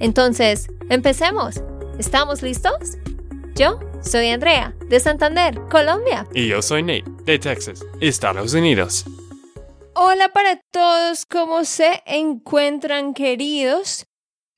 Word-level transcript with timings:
Entonces, 0.00 0.68
empecemos. 0.90 1.62
¿Estamos 1.98 2.42
listos? 2.42 2.98
Yo 3.54 3.78
soy 4.02 4.28
Andrea, 4.28 4.74
de 4.88 4.98
Santander, 4.98 5.60
Colombia. 5.70 6.26
Y 6.34 6.48
yo 6.48 6.60
soy 6.60 6.82
Nate, 6.82 7.04
de 7.24 7.38
Texas, 7.38 7.84
Estados 8.00 8.52
Unidos. 8.54 9.04
Hola 9.94 10.32
para 10.32 10.60
todos, 10.72 11.24
¿cómo 11.24 11.64
se 11.64 12.02
encuentran 12.06 13.14
queridos? 13.14 14.06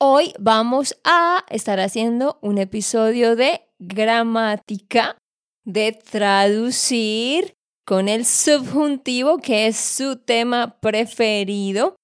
Hoy 0.00 0.32
vamos 0.38 0.96
a 1.04 1.44
estar 1.50 1.78
haciendo 1.78 2.38
un 2.41 2.58
episodio 2.58 3.36
de 3.36 3.68
gramática, 3.78 5.18
de 5.64 5.92
traducir 5.92 7.55
con 7.86 8.08
el 8.08 8.24
subjuntivo, 8.24 9.38
que 9.38 9.66
es 9.66 9.77
su 9.77 10.16
tema 10.16 10.78
preferido. 10.80 11.96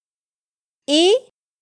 Y 0.87 1.15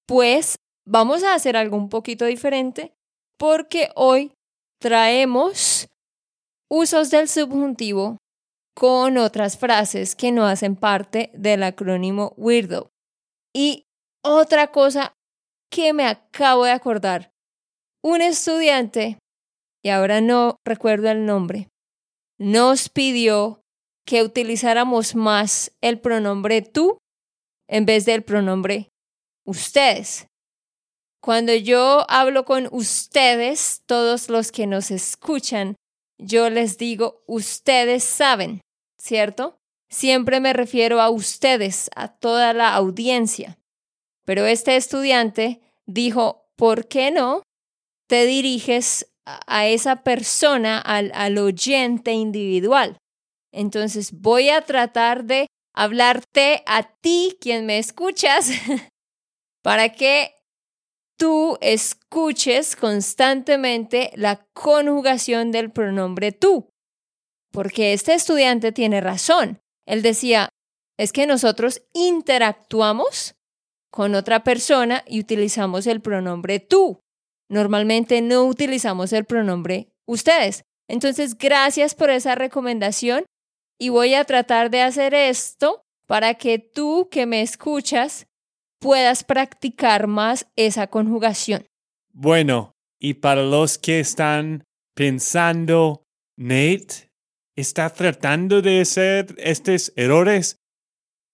pues 0.06 0.56
vamos 0.90 1.22
a 1.22 1.34
hacer 1.34 1.56
algo 1.56 1.76
un 1.76 1.88
poquito 1.88 2.24
diferente 2.24 2.92
porque 3.38 3.90
hoy 3.94 4.32
traemos 4.80 5.88
usos 6.68 7.10
del 7.10 7.28
subjuntivo 7.28 8.18
con 8.74 9.16
otras 9.16 9.56
frases 9.56 10.16
que 10.16 10.32
no 10.32 10.46
hacen 10.46 10.74
parte 10.74 11.30
del 11.34 11.62
acrónimo 11.62 12.34
Weirdo. 12.36 12.90
Y 13.54 13.84
otra 14.24 14.72
cosa 14.72 15.14
que 15.70 15.92
me 15.92 16.06
acabo 16.06 16.64
de 16.64 16.72
acordar, 16.72 17.30
un 18.02 18.20
estudiante, 18.20 19.18
y 19.84 19.90
ahora 19.90 20.20
no 20.20 20.56
recuerdo 20.66 21.10
el 21.10 21.24
nombre, 21.24 21.68
nos 22.38 22.88
pidió 22.88 23.60
que 24.06 24.22
utilizáramos 24.22 25.14
más 25.14 25.72
el 25.80 26.00
pronombre 26.00 26.62
tú 26.62 26.98
en 27.68 27.86
vez 27.86 28.06
del 28.06 28.22
pronombre 28.22 28.88
ustedes. 29.46 30.29
Cuando 31.20 31.54
yo 31.54 32.06
hablo 32.08 32.44
con 32.44 32.68
ustedes, 32.72 33.82
todos 33.86 34.30
los 34.30 34.52
que 34.52 34.66
nos 34.66 34.90
escuchan, 34.90 35.76
yo 36.18 36.48
les 36.48 36.78
digo, 36.78 37.22
ustedes 37.26 38.04
saben, 38.04 38.60
¿cierto? 38.98 39.58
Siempre 39.90 40.40
me 40.40 40.52
refiero 40.52 41.00
a 41.00 41.10
ustedes, 41.10 41.90
a 41.94 42.08
toda 42.08 42.52
la 42.54 42.74
audiencia. 42.74 43.58
Pero 44.24 44.46
este 44.46 44.76
estudiante 44.76 45.60
dijo, 45.86 46.48
¿por 46.56 46.88
qué 46.88 47.10
no 47.10 47.42
te 48.06 48.24
diriges 48.24 49.06
a 49.24 49.66
esa 49.66 50.02
persona, 50.02 50.78
al, 50.78 51.10
al 51.14 51.36
oyente 51.38 52.12
individual? 52.12 52.96
Entonces 53.52 54.12
voy 54.12 54.48
a 54.48 54.62
tratar 54.62 55.24
de 55.24 55.48
hablarte 55.74 56.62
a 56.66 56.82
ti, 56.82 57.36
quien 57.40 57.66
me 57.66 57.78
escuchas, 57.78 58.50
para 59.62 59.90
que 59.90 60.39
tú 61.20 61.58
escuches 61.60 62.76
constantemente 62.76 64.10
la 64.14 64.36
conjugación 64.54 65.52
del 65.52 65.70
pronombre 65.70 66.32
tú. 66.32 66.70
Porque 67.52 67.92
este 67.92 68.14
estudiante 68.14 68.72
tiene 68.72 69.02
razón. 69.02 69.60
Él 69.86 70.00
decía, 70.00 70.48
es 70.98 71.12
que 71.12 71.26
nosotros 71.26 71.82
interactuamos 71.92 73.34
con 73.90 74.14
otra 74.14 74.44
persona 74.44 75.04
y 75.06 75.20
utilizamos 75.20 75.86
el 75.86 76.00
pronombre 76.00 76.58
tú. 76.58 77.00
Normalmente 77.50 78.22
no 78.22 78.44
utilizamos 78.44 79.12
el 79.12 79.26
pronombre 79.26 79.92
ustedes. 80.06 80.62
Entonces, 80.88 81.36
gracias 81.36 81.94
por 81.94 82.08
esa 82.08 82.34
recomendación 82.34 83.26
y 83.78 83.90
voy 83.90 84.14
a 84.14 84.24
tratar 84.24 84.70
de 84.70 84.80
hacer 84.80 85.12
esto 85.12 85.82
para 86.06 86.34
que 86.34 86.58
tú 86.58 87.08
que 87.10 87.26
me 87.26 87.42
escuchas 87.42 88.26
puedas 88.80 89.24
practicar 89.24 90.06
más 90.06 90.48
esa 90.56 90.88
conjugación. 90.88 91.66
Bueno, 92.12 92.72
y 92.98 93.14
para 93.14 93.42
los 93.42 93.78
que 93.78 94.00
están 94.00 94.64
pensando, 94.94 96.04
Nate, 96.36 97.10
¿está 97.56 97.90
tratando 97.90 98.62
de 98.62 98.80
hacer 98.80 99.34
estos 99.38 99.92
errores? 99.96 100.56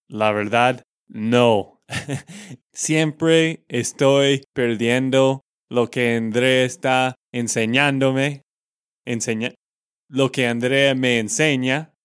La 0.09 0.33
verdad, 0.33 0.83
no. 1.09 1.81
Siempre 2.73 3.65
estoy 3.69 4.45
perdiendo 4.53 5.43
lo 5.71 5.91
que 5.91 6.17
Andrea 6.17 6.65
está 6.65 7.15
enseñándome, 7.33 8.43
enseña 9.05 9.55
lo 10.09 10.31
que 10.31 10.47
Andrea 10.47 10.95
me 10.95 11.19
enseña 11.19 11.97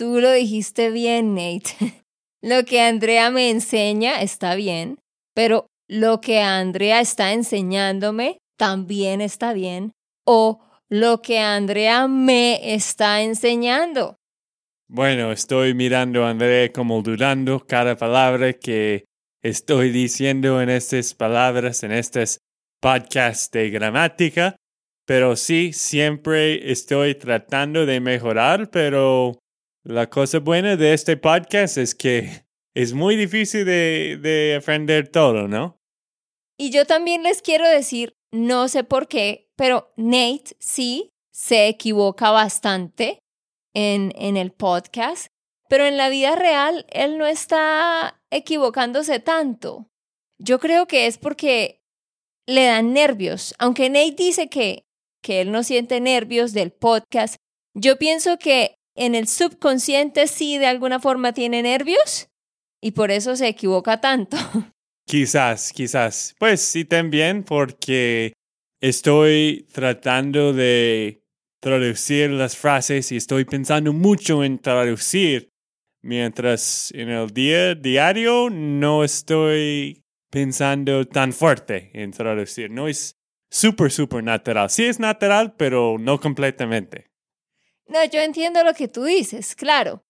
Tú 0.00 0.18
lo 0.18 0.32
dijiste 0.32 0.90
bien, 0.90 1.34
Nate. 1.34 1.74
lo 2.42 2.64
que 2.64 2.80
Andrea 2.80 3.30
me 3.30 3.50
enseña 3.50 4.22
está 4.22 4.54
bien, 4.54 4.98
pero 5.34 5.66
lo 5.88 6.20
que 6.20 6.40
Andrea 6.40 7.00
está 7.00 7.32
enseñándome 7.32 8.38
también 8.56 9.20
está 9.20 9.52
bien. 9.52 9.92
O 10.26 10.60
lo 10.88 11.22
que 11.22 11.38
Andrea 11.38 12.08
me 12.08 12.74
está 12.74 13.22
enseñando. 13.22 14.16
Bueno, 14.88 15.32
estoy 15.32 15.72
mirando 15.74 16.24
a 16.24 16.30
Andrea 16.30 16.70
como 16.72 17.00
dudando 17.00 17.64
cada 17.66 17.96
palabra 17.96 18.52
que 18.52 19.04
estoy 19.42 19.90
diciendo 19.90 20.60
en 20.60 20.68
estas 20.68 21.14
palabras, 21.14 21.82
en 21.84 21.92
estos 21.92 22.38
podcasts 22.80 23.50
de 23.50 23.70
gramática. 23.70 24.56
Pero 25.06 25.36
sí, 25.36 25.72
siempre 25.72 26.70
estoy 26.70 27.14
tratando 27.14 27.86
de 27.86 28.00
mejorar, 28.00 28.70
pero 28.70 29.39
la 29.84 30.10
cosa 30.10 30.40
buena 30.40 30.76
de 30.76 30.92
este 30.92 31.16
podcast 31.16 31.78
es 31.78 31.94
que 31.94 32.44
es 32.74 32.92
muy 32.92 33.16
difícil 33.16 33.64
de, 33.64 34.18
de 34.20 35.02
todo, 35.04 35.48
¿no? 35.48 35.78
Y 36.58 36.70
yo 36.70 36.84
también 36.84 37.22
les 37.22 37.40
quiero 37.40 37.68
decir, 37.68 38.14
no 38.32 38.68
sé 38.68 38.84
por 38.84 39.08
qué, 39.08 39.48
pero 39.56 39.92
Nate 39.96 40.56
sí 40.58 41.10
se 41.32 41.68
equivoca 41.68 42.30
bastante 42.30 43.18
en, 43.74 44.12
en 44.16 44.36
el 44.36 44.52
podcast, 44.52 45.28
pero 45.68 45.86
en 45.86 45.96
la 45.96 46.10
vida 46.10 46.36
real 46.36 46.84
él 46.90 47.16
no 47.16 47.26
está 47.26 48.20
equivocándose 48.30 49.20
tanto. 49.20 49.86
Yo 50.38 50.58
creo 50.58 50.86
que 50.86 51.06
es 51.06 51.16
porque 51.18 51.80
le 52.46 52.66
dan 52.66 52.92
nervios. 52.92 53.54
Aunque 53.58 53.88
Nate 53.88 54.16
dice 54.16 54.48
que, 54.48 54.84
que 55.22 55.40
él 55.40 55.52
no 55.52 55.62
siente 55.62 56.00
nervios 56.00 56.52
del 56.52 56.72
podcast, 56.72 57.36
yo 57.74 57.98
pienso 57.98 58.38
que 58.38 58.79
en 59.00 59.14
el 59.14 59.26
subconsciente 59.26 60.26
sí 60.26 60.58
de 60.58 60.66
alguna 60.66 61.00
forma 61.00 61.32
tiene 61.32 61.62
nervios 61.62 62.28
y 62.82 62.92
por 62.92 63.10
eso 63.10 63.34
se 63.34 63.48
equivoca 63.48 64.00
tanto. 64.00 64.36
Quizás, 65.06 65.72
quizás. 65.72 66.36
Pues 66.38 66.60
sí 66.60 66.84
también 66.84 67.42
porque 67.42 68.32
estoy 68.80 69.66
tratando 69.72 70.52
de 70.52 71.24
traducir 71.60 72.30
las 72.30 72.56
frases 72.56 73.10
y 73.10 73.16
estoy 73.16 73.44
pensando 73.44 73.92
mucho 73.92 74.44
en 74.44 74.60
traducir, 74.60 75.48
mientras 76.00 76.92
en 76.94 77.08
el 77.08 77.28
día 77.30 77.74
diario 77.74 78.50
no 78.50 79.02
estoy 79.02 80.04
pensando 80.30 81.04
tan 81.08 81.32
fuerte 81.32 81.90
en 81.92 82.12
traducir. 82.12 82.70
No 82.70 82.86
es 82.86 83.16
súper, 83.50 83.90
súper 83.90 84.22
natural. 84.22 84.70
Sí 84.70 84.84
es 84.84 85.00
natural, 85.00 85.56
pero 85.56 85.96
no 85.98 86.20
completamente. 86.20 87.09
No, 87.90 88.04
yo 88.04 88.20
entiendo 88.20 88.62
lo 88.62 88.72
que 88.72 88.86
tú 88.86 89.02
dices, 89.02 89.56
claro. 89.56 90.04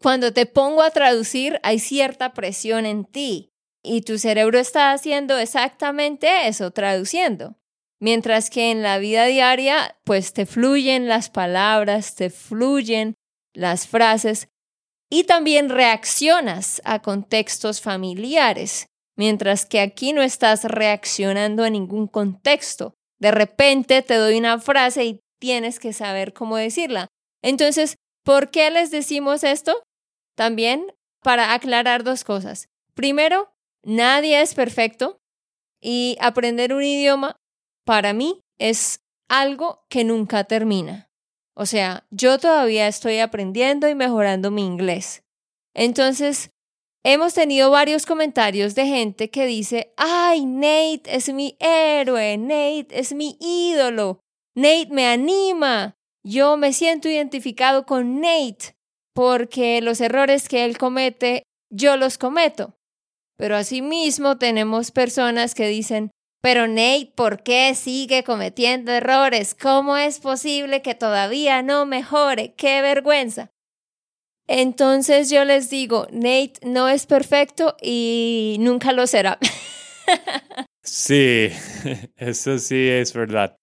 Cuando 0.00 0.32
te 0.32 0.46
pongo 0.46 0.82
a 0.82 0.90
traducir 0.90 1.60
hay 1.62 1.78
cierta 1.78 2.32
presión 2.32 2.86
en 2.86 3.04
ti 3.04 3.50
y 3.82 4.00
tu 4.00 4.18
cerebro 4.18 4.58
está 4.58 4.92
haciendo 4.92 5.36
exactamente 5.36 6.48
eso, 6.48 6.70
traduciendo. 6.70 7.58
Mientras 8.00 8.48
que 8.48 8.70
en 8.70 8.82
la 8.82 8.98
vida 8.98 9.26
diaria, 9.26 9.98
pues 10.04 10.32
te 10.32 10.46
fluyen 10.46 11.06
las 11.06 11.28
palabras, 11.28 12.14
te 12.14 12.30
fluyen 12.30 13.14
las 13.52 13.86
frases 13.86 14.48
y 15.10 15.24
también 15.24 15.68
reaccionas 15.68 16.80
a 16.84 17.02
contextos 17.02 17.82
familiares, 17.82 18.86
mientras 19.16 19.66
que 19.66 19.80
aquí 19.80 20.14
no 20.14 20.22
estás 20.22 20.64
reaccionando 20.64 21.62
a 21.62 21.70
ningún 21.70 22.06
contexto. 22.06 22.94
De 23.20 23.32
repente 23.32 24.00
te 24.00 24.14
doy 24.14 24.38
una 24.38 24.58
frase 24.60 25.04
y 25.04 25.20
tienes 25.38 25.78
que 25.78 25.92
saber 25.92 26.32
cómo 26.32 26.56
decirla. 26.56 27.08
Entonces, 27.42 27.96
¿por 28.24 28.50
qué 28.50 28.70
les 28.70 28.90
decimos 28.90 29.44
esto? 29.44 29.82
También 30.36 30.92
para 31.22 31.54
aclarar 31.54 32.04
dos 32.04 32.24
cosas. 32.24 32.68
Primero, 32.94 33.52
nadie 33.82 34.40
es 34.40 34.54
perfecto. 34.54 35.18
Y 35.80 36.16
aprender 36.20 36.72
un 36.72 36.82
idioma 36.82 37.36
para 37.84 38.12
mí 38.12 38.40
es 38.58 39.00
algo 39.28 39.84
que 39.88 40.04
nunca 40.04 40.44
termina. 40.44 41.08
O 41.54 41.66
sea, 41.66 42.06
yo 42.10 42.38
todavía 42.38 42.88
estoy 42.88 43.18
aprendiendo 43.18 43.88
y 43.88 43.94
mejorando 43.94 44.50
mi 44.50 44.64
inglés. 44.64 45.24
Entonces, 45.74 46.50
hemos 47.04 47.34
tenido 47.34 47.70
varios 47.70 48.06
comentarios 48.06 48.74
de 48.74 48.86
gente 48.86 49.30
que 49.30 49.46
dice, 49.46 49.92
ay, 49.96 50.44
Nate 50.44 51.02
es 51.06 51.32
mi 51.32 51.56
héroe, 51.60 52.36
Nate 52.38 52.88
es 52.90 53.12
mi 53.12 53.36
ídolo, 53.40 54.20
Nate 54.54 54.88
me 54.90 55.06
anima, 55.06 55.96
yo 56.28 56.56
me 56.58 56.72
siento 56.72 57.08
identificado 57.08 57.86
con 57.86 58.20
Nate 58.20 58.76
porque 59.14 59.80
los 59.80 60.00
errores 60.00 60.48
que 60.48 60.64
él 60.64 60.78
comete, 60.78 61.42
yo 61.70 61.96
los 61.96 62.18
cometo. 62.18 62.76
Pero 63.36 63.56
asimismo 63.56 64.36
tenemos 64.36 64.90
personas 64.90 65.54
que 65.54 65.68
dicen, 65.68 66.10
pero 66.42 66.68
Nate, 66.68 67.12
¿por 67.16 67.42
qué 67.42 67.74
sigue 67.74 68.24
cometiendo 68.24 68.92
errores? 68.92 69.54
¿Cómo 69.54 69.96
es 69.96 70.20
posible 70.20 70.82
que 70.82 70.94
todavía 70.94 71.62
no 71.62 71.86
mejore? 71.86 72.54
¡Qué 72.54 72.82
vergüenza! 72.82 73.50
Entonces 74.46 75.30
yo 75.30 75.44
les 75.44 75.68
digo, 75.68 76.06
Nate 76.10 76.54
no 76.62 76.88
es 76.88 77.06
perfecto 77.06 77.76
y 77.82 78.56
nunca 78.60 78.92
lo 78.92 79.06
será. 79.06 79.38
sí, 80.82 81.48
eso 82.16 82.58
sí 82.58 82.88
es 82.88 83.12
verdad. 83.12 83.57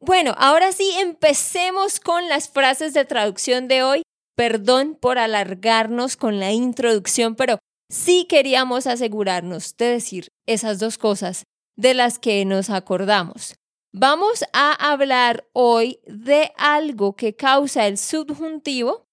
Bueno, 0.00 0.34
ahora 0.38 0.72
sí, 0.72 0.92
empecemos 0.98 1.98
con 1.98 2.28
las 2.28 2.48
frases 2.48 2.94
de 2.94 3.04
traducción 3.04 3.68
de 3.68 3.82
hoy. 3.82 4.02
Perdón 4.36 4.96
por 5.00 5.18
alargarnos 5.18 6.16
con 6.16 6.38
la 6.38 6.52
introducción, 6.52 7.34
pero 7.34 7.58
sí 7.90 8.26
queríamos 8.28 8.86
asegurarnos 8.86 9.76
de 9.76 9.86
decir 9.86 10.28
esas 10.46 10.78
dos 10.78 10.96
cosas 10.96 11.42
de 11.76 11.94
las 11.94 12.20
que 12.20 12.44
nos 12.44 12.70
acordamos. 12.70 13.56
Vamos 13.92 14.44
a 14.52 14.72
hablar 14.92 15.48
hoy 15.52 16.00
de 16.06 16.52
algo 16.56 17.16
que 17.16 17.34
causa 17.34 17.86
el 17.86 17.98
subjuntivo 17.98 19.06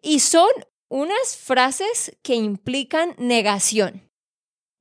y 0.00 0.20
son 0.20 0.50
unas 0.88 1.36
frases 1.36 2.16
que 2.22 2.34
implican 2.34 3.16
negación. 3.18 4.08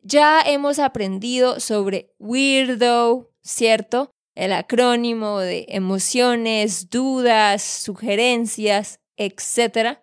Ya 0.01 0.41
hemos 0.41 0.77
aprendido 0.77 1.59
sobre 1.59 2.13
weirdo, 2.19 3.31
¿cierto? 3.41 4.12
El 4.35 4.51
acrónimo 4.51 5.39
de 5.39 5.65
emociones, 5.69 6.89
dudas, 6.89 7.62
sugerencias, 7.62 9.00
etc. 9.18 10.00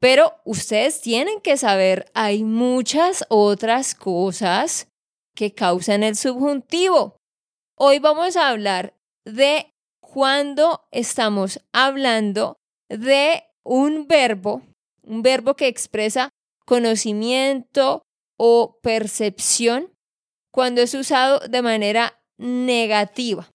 Pero 0.00 0.34
ustedes 0.44 1.00
tienen 1.00 1.40
que 1.40 1.56
saber, 1.56 2.10
hay 2.14 2.44
muchas 2.44 3.24
otras 3.28 3.94
cosas 3.94 4.88
que 5.34 5.54
causan 5.54 6.02
el 6.02 6.16
subjuntivo. 6.16 7.16
Hoy 7.76 7.98
vamos 7.98 8.36
a 8.36 8.48
hablar 8.48 8.94
de 9.24 9.70
cuando 10.00 10.86
estamos 10.92 11.60
hablando 11.72 12.56
de 12.88 13.44
un 13.64 14.06
verbo, 14.06 14.62
un 15.02 15.22
verbo 15.22 15.54
que 15.54 15.66
expresa 15.66 16.28
conocimiento 16.66 18.02
o 18.38 18.78
percepción 18.82 19.92
cuando 20.52 20.82
es 20.82 20.94
usado 20.94 21.40
de 21.40 21.62
manera 21.62 22.22
negativa. 22.38 23.48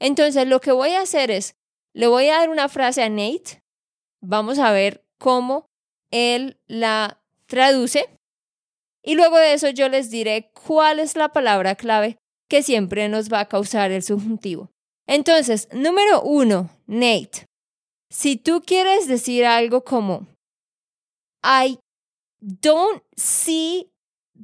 Entonces, 0.00 0.46
lo 0.46 0.60
que 0.60 0.72
voy 0.72 0.90
a 0.90 1.02
hacer 1.02 1.30
es, 1.30 1.56
le 1.94 2.06
voy 2.06 2.28
a 2.28 2.38
dar 2.38 2.50
una 2.50 2.68
frase 2.68 3.02
a 3.02 3.08
Nate, 3.08 3.62
vamos 4.20 4.58
a 4.58 4.72
ver 4.72 5.04
cómo 5.18 5.66
él 6.10 6.58
la 6.66 7.22
traduce 7.46 8.08
y 9.04 9.14
luego 9.14 9.36
de 9.36 9.52
eso 9.52 9.68
yo 9.68 9.88
les 9.88 10.10
diré 10.10 10.50
cuál 10.66 10.98
es 10.98 11.14
la 11.14 11.28
palabra 11.28 11.74
clave 11.74 12.16
que 12.48 12.62
siempre 12.62 13.08
nos 13.08 13.30
va 13.30 13.40
a 13.40 13.48
causar 13.48 13.92
el 13.92 14.02
subjuntivo. 14.02 14.70
Entonces, 15.06 15.68
número 15.72 16.22
uno, 16.22 16.70
Nate. 16.86 17.46
Si 18.10 18.36
tú 18.36 18.62
quieres 18.64 19.06
decir 19.06 19.44
algo 19.44 19.84
como, 19.84 20.26
I 21.42 21.78
don't 22.40 23.02
see 23.16 23.90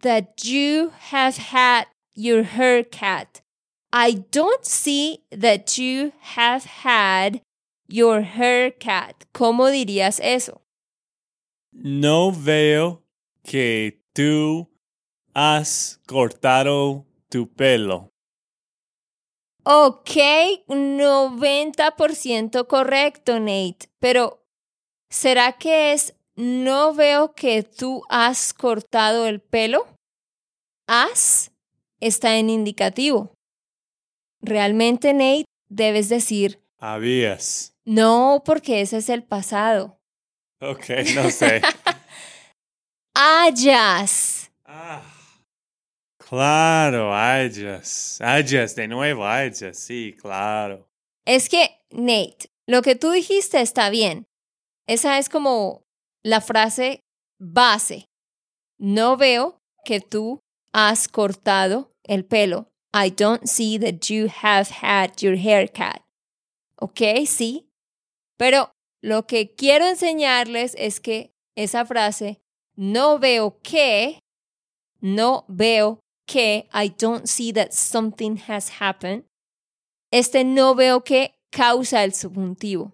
that 0.02 0.34
you 0.42 0.90
have 1.10 1.36
had 1.38 1.86
your 2.14 2.44
haircut. 2.44 3.42
I 3.92 4.24
don't 4.30 4.64
see 4.64 5.24
that 5.30 5.76
you 5.78 6.12
have 6.36 6.64
had 6.64 7.42
your 7.88 8.22
haircut. 8.22 9.26
¿Cómo 9.32 9.68
dirías 9.70 10.20
eso? 10.20 10.62
No 11.72 12.30
veo 12.32 13.02
que 13.42 14.00
tú 14.12 14.68
has 15.34 16.00
cortado 16.06 17.04
tu 17.28 17.48
pelo. 17.48 18.10
Ok, 19.64 20.16
90% 20.68 22.66
correcto, 22.66 23.38
Nate. 23.38 23.88
Pero, 23.98 24.42
¿será 25.10 25.52
que 25.58 25.92
es 25.92 26.14
no 26.34 26.94
veo 26.94 27.34
que 27.34 27.62
tú 27.62 28.02
has 28.08 28.54
cortado 28.54 29.26
el 29.26 29.40
pelo? 29.40 29.86
Has 30.88 31.50
está 32.00 32.36
en 32.36 32.50
indicativo. 32.50 33.34
Realmente, 34.42 35.12
Nate, 35.12 35.44
debes 35.68 36.08
decir 36.08 36.60
habías. 36.80 37.76
No, 37.84 38.42
porque 38.44 38.80
ese 38.80 38.98
es 38.98 39.08
el 39.08 39.22
pasado. 39.22 40.00
Ok, 40.60 40.84
no 41.14 41.30
sé. 41.30 41.62
hayas. 43.14 44.50
Ah. 44.64 45.02
Claro, 46.18 47.14
hayas. 47.14 48.20
Hayas, 48.20 48.74
de 48.76 48.88
nuevo, 48.88 49.26
hayas, 49.26 49.76
sí, 49.78 50.16
claro. 50.20 50.88
Es 51.26 51.48
que, 51.48 51.80
Nate, 51.90 52.50
lo 52.66 52.82
que 52.82 52.94
tú 52.94 53.10
dijiste 53.10 53.60
está 53.60 53.90
bien. 53.90 54.26
Esa 54.86 55.18
es 55.18 55.28
como 55.28 55.82
la 56.22 56.40
frase 56.40 57.00
base. 57.38 58.06
No 58.78 59.16
veo 59.16 59.58
que 59.84 60.00
tú 60.00 60.40
has 60.72 61.08
cortado 61.08 61.92
el 62.04 62.24
pelo. 62.24 62.69
I 62.92 63.10
don't 63.10 63.48
see 63.48 63.78
that 63.78 64.10
you 64.10 64.28
have 64.28 64.70
had 64.82 65.22
your 65.22 65.36
haircut. 65.36 66.02
¿Ok? 66.80 67.26
Sí. 67.26 67.66
Pero 68.38 68.72
lo 69.02 69.26
que 69.26 69.54
quiero 69.54 69.86
enseñarles 69.86 70.74
es 70.76 71.00
que 71.00 71.32
esa 71.56 71.84
frase, 71.84 72.40
no 72.76 73.18
veo 73.18 73.60
que, 73.62 74.20
no 75.00 75.44
veo 75.48 76.00
que 76.26 76.68
I 76.72 76.88
don't 76.88 77.26
see 77.26 77.52
that 77.52 77.72
something 77.72 78.38
has 78.48 78.80
happened, 78.80 79.24
este 80.12 80.44
no 80.44 80.74
veo 80.74 81.02
que 81.02 81.34
causa 81.50 82.02
el 82.04 82.12
subjuntivo. 82.12 82.92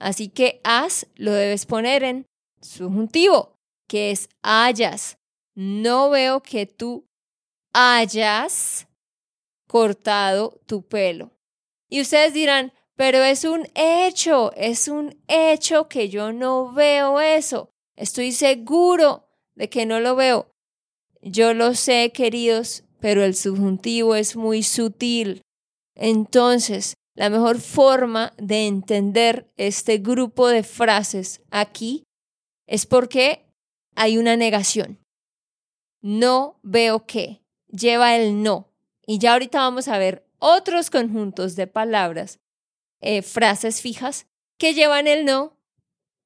Así 0.00 0.28
que 0.28 0.60
has 0.64 1.06
lo 1.16 1.32
debes 1.32 1.66
poner 1.66 2.02
en 2.02 2.26
subjuntivo, 2.62 3.54
que 3.88 4.10
es 4.10 4.28
hayas. 4.42 5.18
No 5.54 6.10
veo 6.10 6.40
que 6.40 6.66
tú 6.66 7.04
hayas 7.74 8.86
cortado 9.70 10.60
tu 10.66 10.82
pelo. 10.82 11.30
Y 11.88 12.00
ustedes 12.00 12.34
dirán, 12.34 12.72
pero 12.96 13.22
es 13.22 13.44
un 13.44 13.68
hecho, 13.76 14.52
es 14.56 14.88
un 14.88 15.16
hecho 15.28 15.88
que 15.88 16.08
yo 16.08 16.32
no 16.32 16.72
veo 16.72 17.20
eso. 17.20 17.70
Estoy 17.94 18.32
seguro 18.32 19.28
de 19.54 19.68
que 19.68 19.86
no 19.86 20.00
lo 20.00 20.16
veo. 20.16 20.50
Yo 21.22 21.54
lo 21.54 21.76
sé, 21.76 22.10
queridos, 22.12 22.82
pero 22.98 23.22
el 23.22 23.36
subjuntivo 23.36 24.16
es 24.16 24.34
muy 24.34 24.64
sutil. 24.64 25.42
Entonces, 25.94 26.94
la 27.14 27.30
mejor 27.30 27.60
forma 27.60 28.32
de 28.38 28.66
entender 28.66 29.52
este 29.56 29.98
grupo 29.98 30.48
de 30.48 30.64
frases 30.64 31.42
aquí 31.52 32.02
es 32.66 32.86
porque 32.86 33.46
hay 33.94 34.18
una 34.18 34.34
negación. 34.34 34.98
No 36.02 36.58
veo 36.64 37.06
que 37.06 37.40
lleva 37.68 38.16
el 38.16 38.42
no. 38.42 38.69
Y 39.10 39.18
ya 39.18 39.32
ahorita 39.32 39.58
vamos 39.58 39.88
a 39.88 39.98
ver 39.98 40.24
otros 40.38 40.88
conjuntos 40.88 41.56
de 41.56 41.66
palabras, 41.66 42.38
eh, 43.00 43.22
frases 43.22 43.80
fijas, 43.80 44.28
que 44.56 44.72
llevan 44.72 45.08
el 45.08 45.24
no 45.24 45.56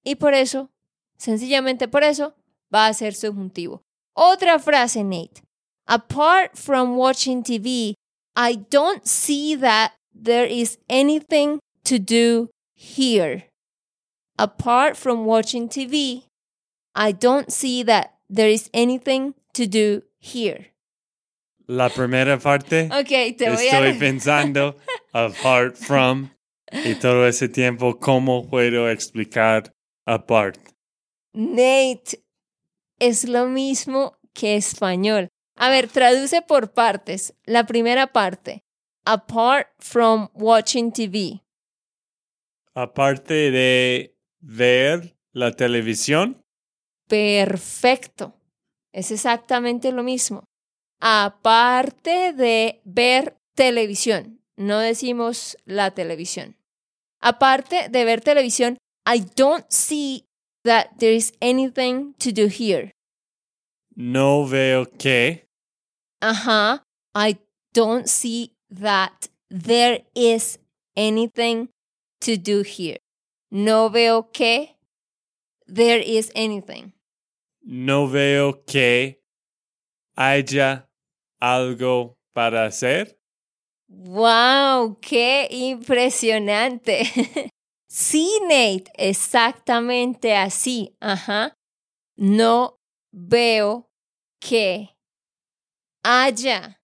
y 0.04 0.16
por 0.16 0.34
eso, 0.34 0.68
sencillamente 1.16 1.88
por 1.88 2.04
eso, 2.04 2.34
va 2.70 2.86
a 2.86 2.92
ser 2.92 3.14
subjuntivo. 3.14 3.80
Otra 4.12 4.58
frase, 4.58 5.02
Nate. 5.02 5.42
Apart 5.86 6.58
from 6.58 6.98
watching 6.98 7.42
TV, 7.42 7.94
I 8.36 8.56
don't 8.70 9.02
see 9.06 9.56
that 9.56 9.92
there 10.12 10.46
is 10.46 10.78
anything 10.86 11.60
to 11.84 11.98
do 11.98 12.50
here. 12.74 13.48
Apart 14.36 14.98
from 14.98 15.24
watching 15.24 15.70
TV, 15.70 16.26
I 16.94 17.12
don't 17.12 17.50
see 17.50 17.82
that 17.84 18.18
there 18.28 18.52
is 18.52 18.68
anything 18.74 19.32
to 19.54 19.66
do 19.66 20.02
here. 20.18 20.73
La 21.66 21.88
primera 21.88 22.38
parte. 22.38 22.88
Okay, 22.92 23.32
te 23.32 23.50
voy 23.50 23.66
Estoy 23.66 23.90
a... 23.90 23.98
pensando, 23.98 24.76
apart 25.12 25.76
from, 25.76 26.30
y 26.70 26.94
todo 26.96 27.26
ese 27.26 27.48
tiempo, 27.48 27.98
¿cómo 27.98 28.48
puedo 28.48 28.90
explicar 28.90 29.72
apart? 30.04 30.58
Nate, 31.32 32.22
es 32.98 33.24
lo 33.24 33.46
mismo 33.46 34.18
que 34.32 34.56
español. 34.56 35.28
A 35.56 35.70
ver, 35.70 35.88
traduce 35.88 36.42
por 36.42 36.72
partes. 36.72 37.34
La 37.44 37.64
primera 37.64 38.08
parte. 38.08 38.64
Apart 39.04 39.68
from 39.78 40.28
watching 40.34 40.92
TV. 40.92 41.42
Aparte 42.74 43.50
de 43.50 44.16
ver 44.40 45.16
la 45.32 45.52
televisión. 45.52 46.42
Perfecto. 47.08 48.34
Es 48.92 49.10
exactamente 49.10 49.92
lo 49.92 50.02
mismo. 50.02 50.44
Aparte 51.00 52.32
de 52.32 52.80
ver 52.84 53.36
televisión. 53.54 54.40
No 54.56 54.78
decimos 54.78 55.56
la 55.64 55.90
televisión. 55.90 56.56
Aparte 57.20 57.88
de 57.88 58.04
ver 58.04 58.20
televisión, 58.20 58.78
I 59.06 59.24
don't 59.36 59.66
see 59.70 60.24
that 60.64 60.96
there 60.98 61.14
is 61.14 61.32
anything 61.40 62.14
to 62.18 62.30
do 62.32 62.48
here. 62.48 62.92
No 63.96 64.46
veo 64.46 64.86
que. 64.86 65.46
Ajá. 66.20 66.82
I 67.14 67.38
don't 67.72 68.08
see 68.08 68.52
that 68.70 69.28
there 69.50 70.04
is 70.14 70.58
anything 70.96 71.68
to 72.20 72.36
do 72.36 72.62
here. 72.62 72.98
No 73.50 73.88
veo 73.88 74.30
que 74.32 74.76
there 75.66 76.00
is 76.00 76.30
anything. 76.34 76.92
No 77.62 78.08
veo 78.08 78.64
que 78.64 79.23
haya 80.16 80.88
algo 81.40 82.16
para 82.32 82.66
hacer. 82.66 83.18
¡Wow! 83.88 84.98
¡Qué 85.00 85.46
impresionante! 85.50 87.04
sí, 87.88 88.38
Nate, 88.42 88.90
exactamente 88.96 90.36
así. 90.36 90.96
Ajá. 91.00 91.54
No 92.16 92.78
veo 93.12 93.90
que 94.40 94.96
haya 96.02 96.80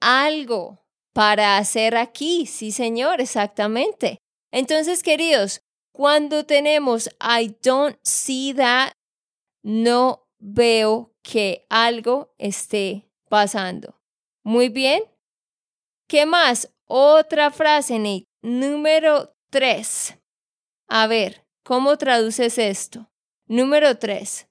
algo 0.00 0.84
para 1.12 1.58
hacer 1.58 1.96
aquí. 1.96 2.46
Sí, 2.46 2.72
señor, 2.72 3.20
exactamente. 3.20 4.18
Entonces, 4.52 5.02
queridos, 5.02 5.60
cuando 5.92 6.44
tenemos 6.46 7.08
I 7.20 7.56
don't 7.62 7.98
see 8.04 8.54
that, 8.54 8.92
no 9.62 10.28
veo 10.38 11.12
que 11.30 11.66
algo 11.68 12.34
esté 12.38 13.06
pasando. 13.28 14.00
Muy 14.42 14.70
bien. 14.70 15.02
¿Qué 16.08 16.24
más? 16.24 16.72
Otra 16.86 17.50
frase, 17.50 17.98
Nate. 17.98 18.24
Número 18.40 19.36
tres. 19.50 20.16
A 20.88 21.06
ver, 21.06 21.44
¿cómo 21.64 21.98
traduces 21.98 22.56
esto? 22.56 23.10
Número 23.46 23.98
tres. 23.98 24.46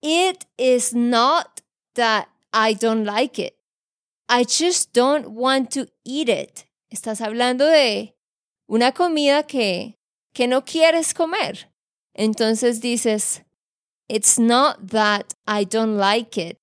It 0.00 0.44
is 0.56 0.92
not 0.92 1.60
that 1.94 2.26
I 2.52 2.74
don't 2.74 3.06
like 3.06 3.40
it. 3.40 3.54
I 4.28 4.42
just 4.42 4.92
don't 4.92 5.28
want 5.28 5.70
to 5.74 5.86
eat 6.02 6.28
it. 6.28 6.68
Estás 6.90 7.20
hablando 7.20 7.64
de 7.66 8.16
una 8.66 8.90
comida 8.90 9.44
que, 9.44 10.00
que 10.34 10.48
no 10.48 10.64
quieres 10.64 11.14
comer. 11.14 11.72
Entonces 12.12 12.80
dices, 12.80 13.44
It's 14.12 14.38
not 14.38 14.88
that 14.88 15.32
I 15.46 15.64
don't 15.64 15.96
like 15.96 16.36
it. 16.36 16.58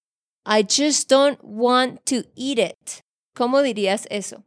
I 0.45 0.61
just 0.61 1.09
don't 1.09 1.43
want 1.43 2.05
to 2.05 2.23
eat 2.35 2.59
it. 2.59 3.01
¿Cómo 3.35 3.63
dirías 3.63 4.05
eso? 4.11 4.43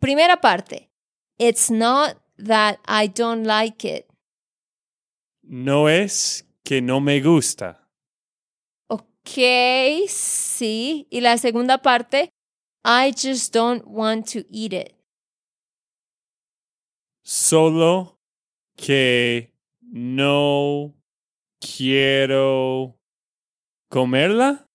Primera 0.00 0.40
parte. 0.40 0.88
It's 1.38 1.70
not 1.70 2.16
that 2.38 2.78
I 2.88 3.08
don't 3.08 3.44
like 3.44 3.84
it. 3.84 4.06
No 5.42 5.86
es 5.86 6.44
que 6.64 6.80
no 6.80 6.98
me 6.98 7.20
gusta. 7.20 7.86
Ok, 8.88 10.08
sí. 10.08 11.06
Y 11.10 11.20
la 11.20 11.36
segunda 11.36 11.76
parte. 11.76 12.30
I 12.82 13.12
just 13.14 13.52
don't 13.52 13.86
want 13.86 14.26
to 14.32 14.46
eat 14.50 14.72
it. 14.72 14.94
Solo 17.22 18.16
que 18.78 19.52
no 19.82 20.94
quiero 21.60 22.96
comerla. 23.88 24.66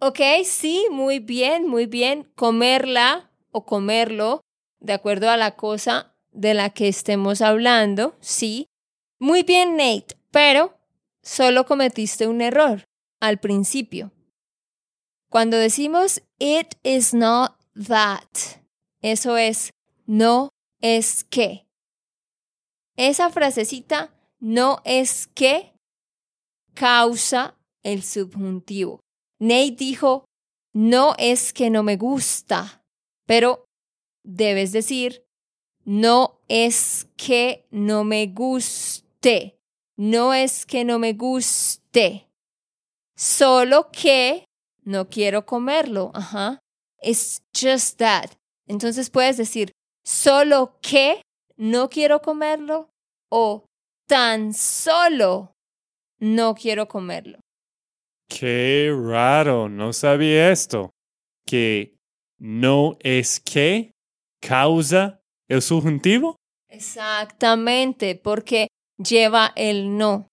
Ok, 0.00 0.20
sí, 0.44 0.86
muy 0.90 1.18
bien, 1.18 1.66
muy 1.66 1.86
bien. 1.86 2.30
Comerla 2.34 3.30
o 3.50 3.64
comerlo, 3.64 4.42
de 4.80 4.92
acuerdo 4.92 5.30
a 5.30 5.36
la 5.36 5.56
cosa 5.56 6.14
de 6.32 6.54
la 6.54 6.70
que 6.70 6.88
estemos 6.88 7.40
hablando, 7.40 8.16
sí. 8.20 8.66
Muy 9.18 9.42
bien, 9.42 9.76
Nate, 9.76 10.16
pero 10.30 10.78
solo 11.22 11.66
cometiste 11.66 12.26
un 12.26 12.40
error 12.40 12.84
al 13.20 13.38
principio. 13.38 14.12
Cuando 15.30 15.56
decimos 15.56 16.22
it 16.38 16.74
is 16.84 17.12
not 17.12 17.52
that, 17.86 18.28
eso 19.02 19.36
es 19.36 19.70
no 20.06 20.50
es 20.80 21.24
que. 21.24 21.66
Esa 22.96 23.30
frasecita 23.30 24.14
no 24.40 24.80
es 24.84 25.26
que 25.26 25.74
causa 26.78 27.56
el 27.82 28.04
subjuntivo. 28.04 29.00
Nate 29.40 29.76
dijo, 29.78 30.24
no 30.72 31.14
es 31.18 31.52
que 31.52 31.70
no 31.70 31.82
me 31.82 31.96
gusta, 31.96 32.84
pero 33.26 33.64
debes 34.24 34.70
decir, 34.70 35.24
no 35.84 36.38
es 36.46 37.08
que 37.16 37.66
no 37.72 38.04
me 38.04 38.28
guste, 38.28 39.58
no 39.96 40.32
es 40.32 40.66
que 40.66 40.84
no 40.84 41.00
me 41.00 41.14
guste, 41.14 42.28
solo 43.16 43.90
que 43.90 44.44
no 44.84 45.08
quiero 45.08 45.46
comerlo, 45.46 46.12
ajá. 46.14 46.60
It's 47.02 47.42
just 47.52 47.98
that. 47.98 48.30
Entonces 48.68 49.10
puedes 49.10 49.36
decir, 49.36 49.72
solo 50.04 50.78
que 50.80 51.22
no 51.56 51.88
quiero 51.88 52.22
comerlo 52.22 52.88
o 53.30 53.64
tan 54.06 54.54
solo 54.54 55.52
no 56.18 56.54
quiero 56.54 56.88
comerlo. 56.88 57.38
Qué 58.28 58.94
raro, 58.94 59.68
no 59.68 59.92
sabía 59.92 60.50
esto. 60.50 60.90
Que 61.46 61.96
no 62.38 62.96
es 63.00 63.40
que 63.40 63.92
causa 64.40 65.20
el 65.48 65.62
subjuntivo. 65.62 66.36
Exactamente, 66.68 68.14
porque 68.14 68.68
lleva 68.98 69.52
el 69.56 69.96
no. 69.96 70.28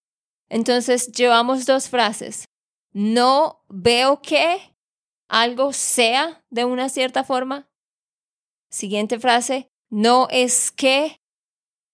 Entonces 0.48 1.10
llevamos 1.12 1.66
dos 1.66 1.88
frases. 1.88 2.44
No 2.92 3.62
veo 3.68 4.20
que 4.22 4.74
algo 5.28 5.72
sea 5.72 6.40
de 6.50 6.64
una 6.64 6.88
cierta 6.88 7.24
forma. 7.24 7.66
Siguiente 8.70 9.18
frase. 9.18 9.68
No 9.90 10.28
es 10.30 10.70
que 10.70 11.16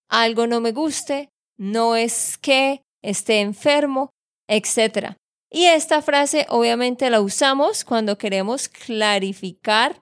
algo 0.09 0.47
no 0.47 0.61
me 0.61 0.73
guste. 0.73 1.29
No 1.57 1.97
es 1.97 2.39
que 2.39 2.83
esté 3.03 3.41
enfermo, 3.41 4.11
etc. 4.49 5.17
Y 5.51 5.67
esta 5.67 6.01
frase 6.01 6.47
obviamente 6.49 7.11
la 7.11 7.21
usamos 7.21 7.85
cuando 7.85 8.17
queremos 8.17 8.69
clarificar 8.69 10.01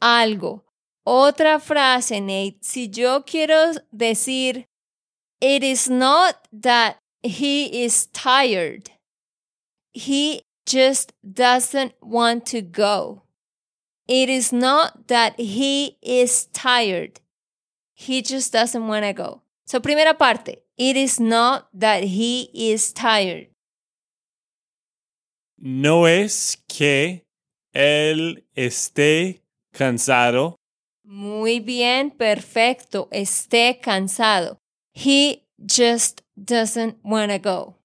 algo. 0.00 0.64
Otra 1.04 1.60
frase, 1.60 2.20
Nate, 2.20 2.58
si 2.62 2.88
yo 2.88 3.24
quiero 3.24 3.72
decir, 3.90 4.66
it 5.40 5.62
is 5.62 5.90
not 5.90 6.36
that 6.52 6.96
he 7.22 7.84
is 7.84 8.06
tired. 8.12 8.90
He 9.92 10.42
just 10.66 11.12
doesn't 11.22 11.94
want 12.00 12.46
to 12.46 12.62
go. 12.62 13.22
It 14.06 14.28
is 14.28 14.52
not 14.52 15.08
that 15.08 15.38
he 15.38 15.98
is 16.02 16.46
tired. 16.52 17.20
He 17.94 18.22
just 18.22 18.52
doesn't 18.52 18.86
want 18.86 19.04
to 19.04 19.12
go. 19.12 19.42
So, 19.66 19.80
primera 19.80 20.14
parte, 20.14 20.63
it 20.76 20.96
is 20.96 21.20
not 21.20 21.68
that 21.72 22.04
he 22.04 22.50
is 22.52 22.92
tired. 22.92 23.48
No 25.58 26.06
es 26.06 26.58
que 26.68 27.24
él 27.72 28.44
esté 28.54 29.42
cansado. 29.72 30.56
Muy 31.04 31.60
bien, 31.60 32.10
perfecto, 32.10 33.08
esté 33.10 33.80
cansado. 33.80 34.58
He 34.94 35.46
just 35.58 36.22
doesn't 36.36 36.98
want 37.02 37.30
to 37.30 37.38
go. 37.38 37.76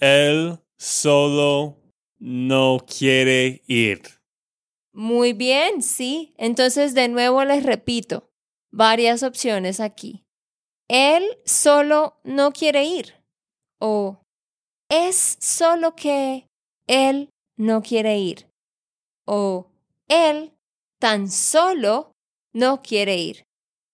Él 0.00 0.58
solo 0.78 1.76
no 2.18 2.78
quiere 2.86 3.62
ir. 3.66 4.02
Muy 4.92 5.32
bien, 5.32 5.82
sí. 5.82 6.34
Entonces, 6.38 6.94
de 6.94 7.08
nuevo 7.08 7.44
les 7.44 7.62
repito, 7.62 8.30
varias 8.70 9.22
opciones 9.22 9.80
aquí. 9.80 10.25
Él 10.88 11.24
solo 11.44 12.20
no 12.24 12.52
quiere 12.52 12.84
ir. 12.84 13.14
O 13.80 14.20
es 14.88 15.36
solo 15.40 15.94
que 15.94 16.46
él 16.86 17.30
no 17.56 17.82
quiere 17.82 18.18
ir. 18.18 18.46
O 19.26 19.70
él 20.08 20.52
tan 21.00 21.30
solo 21.30 22.12
no 22.52 22.82
quiere 22.82 23.16
ir. 23.16 23.44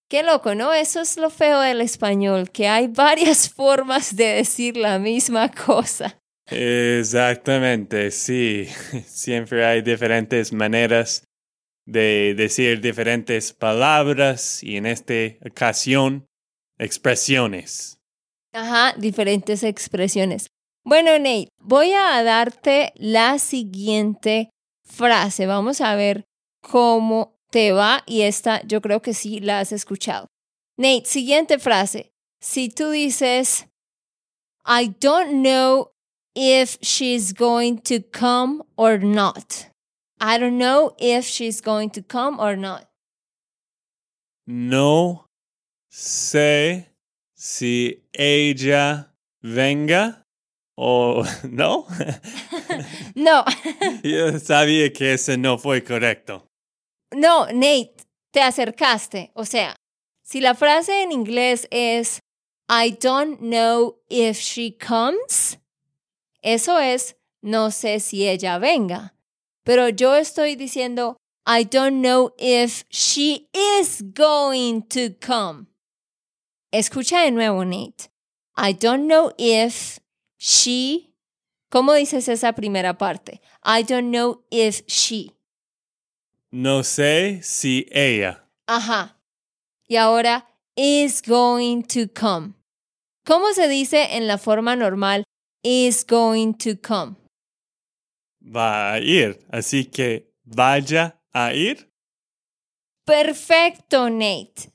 Qué 0.08 0.22
loco, 0.22 0.54
¿no? 0.54 0.74
Eso 0.74 1.00
es 1.00 1.16
lo 1.16 1.30
feo 1.30 1.60
del 1.60 1.80
español, 1.80 2.50
que 2.50 2.68
hay 2.68 2.86
varias 2.86 3.48
formas 3.54 4.14
de 4.14 4.26
decir 4.26 4.76
la 4.76 4.98
misma 4.98 5.50
cosa. 5.50 6.18
Exactamente, 6.50 8.10
sí. 8.10 8.66
Siempre 9.06 9.64
hay 9.64 9.80
diferentes 9.80 10.52
maneras 10.52 11.24
de 11.86 12.34
decir 12.36 12.80
diferentes 12.80 13.52
palabras 13.52 14.62
y 14.62 14.76
en 14.76 14.86
esta 14.86 15.14
ocasión 15.44 16.26
expresiones. 16.82 17.98
Ajá, 18.52 18.94
diferentes 18.98 19.62
expresiones. 19.62 20.48
Bueno, 20.84 21.16
Nate, 21.18 21.48
voy 21.58 21.92
a 21.92 22.22
darte 22.22 22.92
la 22.96 23.38
siguiente 23.38 24.50
frase. 24.84 25.46
Vamos 25.46 25.80
a 25.80 25.94
ver 25.94 26.24
cómo 26.60 27.38
te 27.50 27.72
va 27.72 28.02
y 28.06 28.22
esta 28.22 28.62
yo 28.62 28.80
creo 28.80 29.00
que 29.00 29.14
sí 29.14 29.40
la 29.40 29.60
has 29.60 29.72
escuchado. 29.72 30.26
Nate, 30.76 31.04
siguiente 31.06 31.58
frase. 31.58 32.12
Si 32.40 32.68
tú 32.68 32.90
dices, 32.90 33.68
I 34.66 34.94
don't 35.00 35.42
know 35.42 35.92
if 36.34 36.78
she's 36.80 37.32
going 37.32 37.78
to 37.82 38.00
come 38.10 38.64
or 38.76 38.98
not. 38.98 39.70
I 40.18 40.38
don't 40.38 40.58
know 40.58 40.94
if 40.98 41.26
she's 41.26 41.62
going 41.62 41.90
to 41.90 42.02
come 42.02 42.40
or 42.40 42.56
not. 42.56 42.88
No 44.46 45.26
sé 45.92 46.96
si 47.34 48.08
ella 48.14 49.14
venga 49.42 50.26
o 50.74 51.22
no. 51.50 51.86
no. 53.14 53.44
Yo 54.02 54.38
sabía 54.38 54.92
que 54.92 55.14
ese 55.14 55.36
no 55.36 55.58
fue 55.58 55.84
correcto. 55.84 56.46
No, 57.14 57.46
Nate, 57.46 57.94
te 58.30 58.40
acercaste. 58.40 59.32
O 59.34 59.44
sea, 59.44 59.76
si 60.22 60.40
la 60.40 60.54
frase 60.54 61.02
en 61.02 61.12
inglés 61.12 61.68
es 61.70 62.20
I 62.70 62.96
don't 62.98 63.40
know 63.40 63.98
if 64.08 64.38
she 64.38 64.78
comes, 64.78 65.58
eso 66.40 66.78
es 66.78 67.16
no 67.42 67.70
sé 67.70 68.00
si 68.00 68.26
ella 68.26 68.58
venga. 68.58 69.14
Pero 69.62 69.90
yo 69.90 70.16
estoy 70.16 70.56
diciendo 70.56 71.16
I 71.46 71.64
don't 71.64 72.00
know 72.00 72.32
if 72.38 72.84
she 72.88 73.50
is 73.52 74.02
going 74.14 74.82
to 74.88 75.14
come. 75.20 75.71
Escucha 76.72 77.20
de 77.20 77.30
nuevo, 77.30 77.64
Nate. 77.64 78.10
I 78.56 78.72
don't 78.72 79.06
know 79.06 79.32
if 79.36 79.98
she. 80.38 81.12
¿Cómo 81.70 81.92
dices 81.94 82.28
esa 82.28 82.52
primera 82.54 82.96
parte? 82.96 83.40
I 83.62 83.82
don't 83.82 84.10
know 84.10 84.44
if 84.50 84.82
she. 84.86 85.32
No 86.50 86.82
sé 86.82 87.42
si 87.42 87.86
ella. 87.92 88.48
Ajá. 88.66 89.18
Y 89.86 89.96
ahora, 89.96 90.46
is 90.74 91.20
going 91.20 91.82
to 91.82 92.08
come. 92.08 92.54
¿Cómo 93.24 93.52
se 93.52 93.68
dice 93.68 94.16
en 94.16 94.26
la 94.26 94.38
forma 94.38 94.74
normal 94.74 95.24
is 95.62 96.04
going 96.04 96.54
to 96.54 96.76
come? 96.80 97.16
Va 98.40 98.94
a 98.94 98.98
ir. 98.98 99.38
Así 99.50 99.84
que 99.84 100.32
vaya 100.44 101.20
a 101.32 101.52
ir. 101.52 101.90
Perfecto, 103.04 104.08
Nate. 104.08 104.71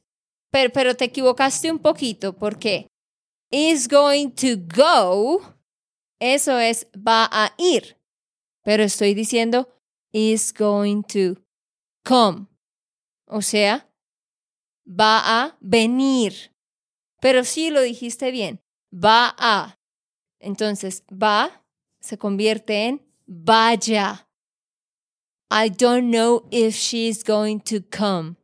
Pero, 0.73 0.95
te 0.95 1.05
equivocaste 1.05 1.71
un 1.71 1.79
poquito 1.79 2.33
porque 2.33 2.87
is 3.51 3.87
going 3.87 4.29
to 4.31 4.57
go, 4.75 5.55
eso 6.19 6.57
es 6.59 6.87
va 6.95 7.29
a 7.31 7.53
ir. 7.57 7.97
Pero 8.63 8.83
estoy 8.83 9.13
diciendo 9.13 9.69
is 10.11 10.53
going 10.53 11.03
to 11.03 11.41
come. 12.03 12.47
O 13.27 13.41
sea, 13.41 13.89
va 14.85 15.43
a 15.43 15.57
venir. 15.59 16.51
Pero 17.21 17.43
sí 17.43 17.69
lo 17.69 17.81
dijiste 17.81 18.31
bien. 18.31 18.59
Va 18.93 19.35
a. 19.37 19.77
Entonces, 20.39 21.03
va 21.11 21.63
se 21.99 22.17
convierte 22.17 22.85
en 22.85 23.01
vaya. 23.25 24.27
I 25.49 25.69
don't 25.69 26.09
know 26.09 26.47
if 26.51 26.75
she's 26.75 27.23
going 27.23 27.59
to 27.61 27.81
come. 27.81 28.37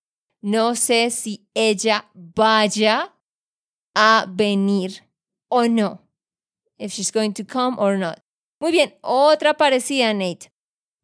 No 0.43 0.75
sé 0.75 1.09
si 1.09 1.47
ella 1.55 2.09
vaya 2.13 3.15
a 3.95 4.25
venir 4.27 5.03
o 5.49 5.67
no. 5.69 6.01
If 6.77 6.91
she's 6.91 7.11
going 7.11 7.33
to 7.35 7.45
come 7.45 7.77
or 7.79 7.97
not. 7.97 8.19
Muy 8.59 8.71
bien, 8.71 8.93
otra 9.01 9.53
parecida, 9.53 10.13
Nate. 10.13 10.49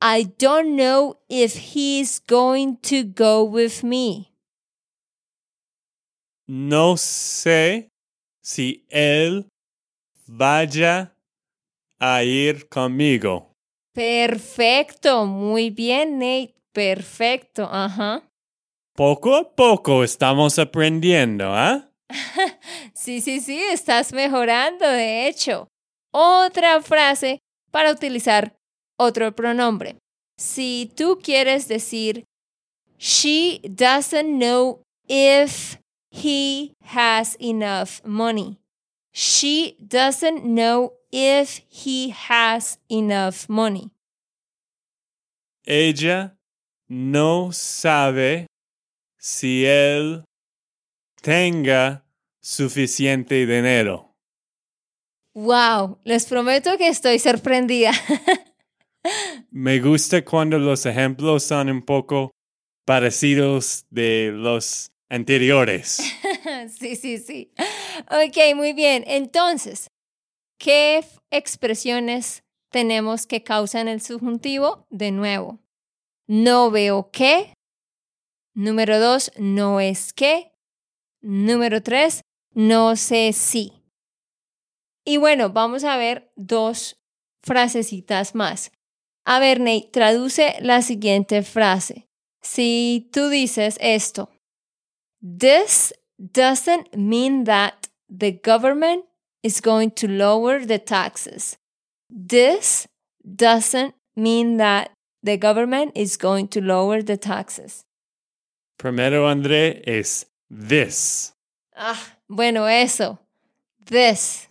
I 0.02 0.24
don't 0.38 0.76
know 0.76 1.20
if 1.30 1.74
he's 1.74 2.20
going 2.20 2.78
to 2.84 3.04
go 3.04 3.44
with 3.44 3.82
me. 3.82 4.34
No 6.48 6.98
sé 6.98 7.90
si 8.42 8.86
él 8.90 9.48
vaya 10.28 11.14
a 12.00 12.24
ir 12.24 12.68
conmigo. 12.68 13.54
Perfecto, 13.94 15.26
muy 15.26 15.70
bien, 15.70 16.18
Nate. 16.18 16.56
Perfecto, 16.74 17.70
ajá. 17.72 18.29
Poco 19.00 19.34
a 19.38 19.56
poco 19.56 20.04
estamos 20.04 20.60
aprendiendo, 20.60 21.54
¿ah? 21.54 21.90
sí, 22.94 23.22
sí, 23.22 23.40
sí, 23.40 23.58
estás 23.58 24.12
mejorando, 24.12 24.86
de 24.86 25.30
hecho. 25.30 25.70
Otra 26.12 26.82
frase 26.82 27.40
para 27.72 27.94
utilizar 27.94 28.58
otro 28.98 29.34
pronombre. 29.34 29.96
Si 30.38 30.92
tú 30.98 31.18
quieres 31.24 31.70
decir, 31.70 32.26
she 32.98 33.62
doesn't 33.64 34.38
know 34.38 34.82
if 35.08 35.78
he 36.12 36.74
has 36.82 37.38
enough 37.40 38.04
money. 38.04 38.60
She 39.14 39.78
doesn't 39.80 40.44
know 40.44 40.92
if 41.10 41.62
he 41.70 42.14
has 42.28 42.82
enough 42.90 43.48
money. 43.48 43.92
Ella 45.66 46.36
no 46.90 47.54
sabe 47.54 48.49
si 49.20 49.66
él 49.66 50.24
tenga 51.22 52.06
suficiente 52.42 53.46
dinero. 53.46 54.16
Wow, 55.36 56.00
les 56.04 56.26
prometo 56.26 56.78
que 56.78 56.88
estoy 56.88 57.20
sorprendida. 57.20 57.92
Me 59.52 59.80
gusta 59.80 60.24
cuando 60.24 60.58
los 60.58 60.86
ejemplos 60.86 61.44
son 61.44 61.70
un 61.70 61.82
poco 61.82 62.32
parecidos 62.86 63.86
de 63.90 64.32
los 64.34 64.92
anteriores. 65.10 66.02
sí, 66.80 66.96
sí, 66.96 67.18
sí. 67.20 67.52
Ok, 68.10 68.56
muy 68.56 68.74
bien. 68.74 69.04
Entonces, 69.08 69.88
¿qué 70.58 71.06
expresiones 71.30 72.44
tenemos 72.72 73.28
que 73.28 73.44
causan 73.44 73.88
el 73.88 74.02
subjuntivo? 74.02 74.88
De 74.90 75.12
nuevo, 75.12 75.60
no 76.28 76.72
veo 76.72 77.10
qué. 77.12 77.54
Número 78.60 79.00
dos, 79.00 79.32
no 79.38 79.80
es 79.80 80.12
qué. 80.12 80.52
Número 81.22 81.82
tres, 81.82 82.24
no 82.54 82.98
sé 82.98 83.32
si. 83.32 83.72
Y 85.06 85.16
bueno, 85.16 85.52
vamos 85.52 85.86
a 85.86 85.96
ver 85.96 86.30
dos 86.36 86.98
frasecitas 87.42 88.36
más. 88.36 88.74
A 89.24 89.40
ver, 89.40 89.62
Ney, 89.62 89.90
traduce 89.94 90.58
la 90.60 90.82
siguiente 90.82 91.42
frase. 91.42 92.10
Si 92.42 93.10
tú 93.14 93.30
dices 93.30 93.78
esto, 93.80 94.30
This 95.22 95.94
doesn't 96.18 96.94
mean 96.94 97.46
that 97.46 97.88
the 98.10 98.34
government 98.34 99.06
is 99.42 99.62
going 99.62 99.92
to 99.92 100.08
lower 100.10 100.66
the 100.66 100.80
taxes. 100.80 101.58
This 102.10 102.90
doesn't 103.24 103.96
mean 104.18 104.58
that 104.58 104.92
the 105.24 105.38
government 105.38 105.94
is 105.96 106.18
going 106.18 106.50
to 106.50 106.60
lower 106.60 107.02
the 107.02 107.16
taxes. 107.16 107.86
Primero, 108.80 109.28
André, 109.28 109.82
es 109.86 110.32
this. 110.50 111.36
Ah, 111.76 112.00
bueno, 112.30 112.66
eso. 112.70 113.20
This. 113.84 114.48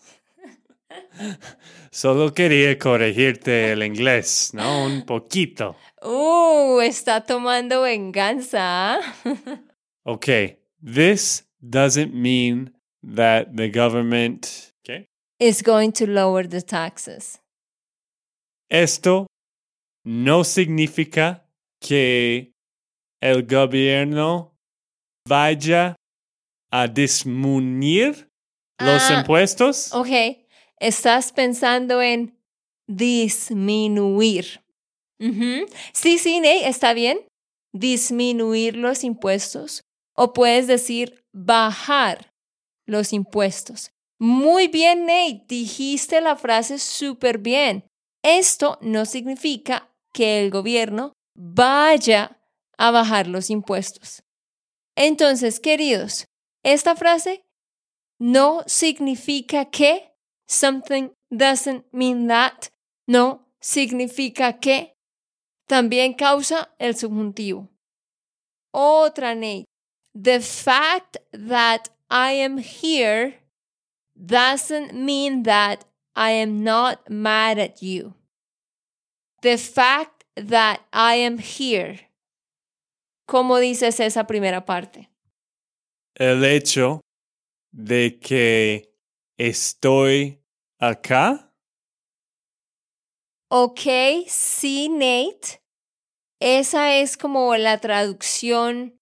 Solo 1.91 2.35
quería 2.35 2.79
corregirte 2.79 3.73
el 3.73 3.83
inglés, 3.83 4.51
¿no? 4.53 4.85
Un 4.85 5.07
poquito. 5.07 5.77
Uh, 6.03 6.83
está 6.83 7.25
tomando 7.25 7.81
venganza. 7.81 9.01
okay, 10.05 10.59
this 10.83 11.49
doesn't 11.63 12.13
mean 12.13 12.75
that 13.03 13.57
the 13.57 13.71
government 13.71 14.75
okay, 14.85 15.09
is 15.41 15.63
going 15.63 15.91
to 15.91 16.07
lower 16.07 16.47
the 16.47 16.61
taxes. 16.61 17.41
Esto 18.69 19.27
no 20.05 20.45
significa 20.45 21.47
que 21.81 22.53
el 23.21 23.47
gobierno 23.47 24.55
vaya 25.27 25.97
a 26.71 26.87
disminuir 26.87 28.29
los 28.79 29.11
Ah, 29.11 29.19
impuestos. 29.21 29.93
Ok, 29.93 30.09
estás 30.79 31.33
pensando 31.33 32.01
en 32.01 32.39
disminuir. 32.87 34.63
Sí, 35.93 36.19
sí, 36.19 36.41
Ney, 36.41 36.63
está 36.65 36.93
bien. 36.95 37.21
Disminuir 37.73 38.77
los 38.77 39.03
impuestos. 39.05 39.83
O 40.15 40.33
puedes 40.33 40.67
decir 40.67 41.25
bajar 41.33 42.31
los 42.87 43.13
impuestos. 43.13 43.91
Muy 44.21 44.69
bien, 44.69 45.07
Nate, 45.07 45.45
dijiste 45.49 46.21
la 46.21 46.37
frase 46.37 46.79
súper 46.79 47.39
bien. 47.39 47.85
Esto 48.23 48.79
no 48.81 49.05
significa 49.05 49.91
que 50.13 50.41
el 50.41 50.51
gobierno 50.51 51.13
vaya 51.37 52.38
a 52.79 52.91
bajar 52.91 53.27
los 53.27 53.51
impuestos. 53.51 54.23
Entonces, 54.97 55.61
queridos, 55.61 56.27
esta 56.63 56.97
frase 56.97 57.45
no 58.19 58.63
significa 58.67 59.67
que 59.67 60.13
something 60.47 61.11
doesn't 61.31 61.85
mean 61.93 62.29
that, 62.29 62.71
no 63.07 63.47
significa 63.61 64.59
que 64.59 64.97
también 65.67 66.15
causa 66.15 66.75
el 66.79 66.97
subjuntivo. 66.97 67.69
Otra, 68.73 69.35
Nate. 69.35 69.67
The 70.15 70.41
fact 70.41 71.19
that 71.33 71.91
I 72.11 72.33
am 72.33 72.59
here 72.59 73.41
doesn't 74.17 74.95
mean 74.95 75.45
that 75.45 75.85
I 76.17 76.33
am 76.33 76.65
not 76.65 77.09
mad 77.09 77.59
at 77.59 77.83
you. 77.83 78.15
The 79.43 79.57
fact 79.57 80.25
that 80.35 80.81
I 80.93 81.17
am 81.17 81.39
here. 81.39 82.08
¿Cómo 83.29 83.59
dices 83.59 84.01
esa 84.01 84.27
primera 84.27 84.65
parte? 84.65 85.11
El 86.15 86.47
hecho 86.47 87.03
de 87.71 88.19
que 88.19 88.95
estoy 89.37 90.43
acá. 90.79 91.53
Ok, 93.51 93.81
sí, 94.27 94.89
Nate. 94.89 95.63
Esa 96.41 96.97
es 96.97 97.19
como 97.19 97.55
la 97.57 97.77
traducción 97.77 98.99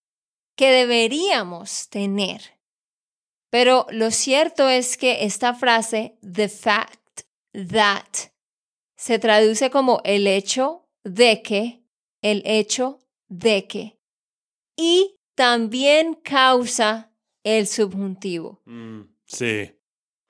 que 0.57 0.73
deberíamos 0.73 1.89
tener. 1.89 2.59
Pero 3.49 3.87
lo 3.91 4.11
cierto 4.11 4.69
es 4.69 4.97
que 4.97 5.25
esta 5.25 5.55
frase, 5.55 6.19
the 6.21 6.49
fact 6.49 7.21
that, 7.53 8.33
se 8.97 9.21
traduce 9.21 9.71
como 9.71 10.01
el 10.03 10.27
hecho 10.27 10.89
de 11.05 11.43
que, 11.43 11.85
el 12.23 12.43
hecho 12.45 12.99
de 13.29 13.69
que. 13.69 13.96
Y 14.77 15.17
también 15.35 16.15
causa 16.15 17.13
el 17.45 17.67
subjuntivo. 17.67 18.61
Mm, 18.65 19.03
sí. 19.27 19.73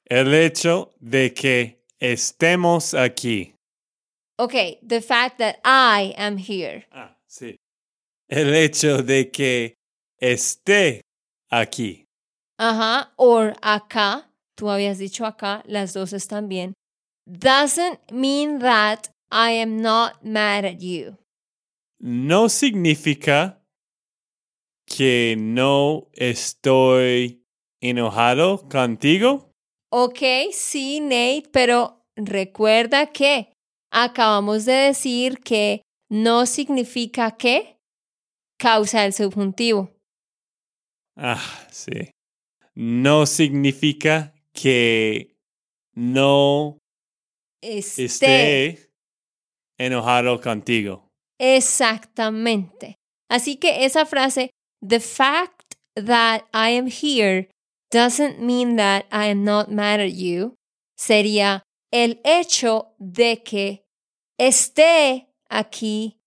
El 0.05 0.35
hecho 0.35 0.95
de 1.01 1.35
que 1.35 1.83
estemos 1.99 2.95
aquí. 2.95 3.55
Ok, 4.39 4.55
the 4.87 5.01
fact 5.01 5.39
that 5.39 5.57
I 5.65 6.15
am 6.17 6.37
here. 6.39 6.87
Ah, 6.93 7.17
sí. 7.27 7.57
El 8.29 8.55
hecho 8.55 9.03
de 9.03 9.31
que 9.31 9.75
esté 10.21 11.01
aquí. 11.51 12.05
Ajá, 12.59 13.13
or 13.17 13.55
acá, 13.63 14.31
tú 14.57 14.71
habías 14.71 14.99
dicho 14.99 15.25
acá, 15.27 15.63
las 15.67 15.93
dos 15.93 16.13
están 16.13 16.49
bien. 16.49 16.75
Doesn't 17.27 17.99
mean 18.13 18.61
that 18.61 19.09
I 19.31 19.53
am 19.61 19.81
not 19.81 20.23
mad 20.23 20.65
at 20.65 20.81
you. 20.81 21.17
No 21.99 22.49
significa 22.49 23.59
que 24.87 25.37
no 25.38 26.09
estoy 26.12 27.42
enojado 27.83 28.68
contigo. 28.68 29.51
Ok, 29.92 30.20
sí, 30.53 31.01
Nate, 31.01 31.49
pero 31.53 32.05
recuerda 32.16 33.07
que 33.12 33.53
acabamos 33.92 34.64
de 34.64 34.72
decir 34.72 35.40
que 35.40 35.83
no 36.09 36.46
significa 36.46 37.37
que 37.37 37.77
causa 38.59 39.05
el 39.05 39.12
subjuntivo. 39.12 39.90
Ah, 41.16 41.40
sí. 41.70 42.11
No 42.75 43.27
significa 43.27 44.35
que 44.53 45.35
no 45.94 46.79
Esté. 47.62 48.05
esté 48.05 48.90
enojado 49.79 50.40
contigo. 50.40 51.09
Exactamente. 51.38 52.96
Así 53.31 53.57
que 53.57 53.85
esa 53.85 54.07
frase, 54.07 54.51
the 54.83 55.01
fact 55.01 55.77
that 55.95 56.47
I 56.53 56.71
am 56.71 56.87
here 56.87 57.49
doesn't 57.91 58.41
mean 58.41 58.77
that 58.77 59.07
I 59.11 59.27
am 59.27 59.45
not 59.45 59.71
mad 59.71 60.01
at 60.01 60.12
you, 60.12 60.55
sería 60.99 61.62
el 61.93 62.21
hecho 62.25 62.89
de 62.99 63.43
que 63.43 63.85
esté 64.39 65.27
aquí 65.51 66.19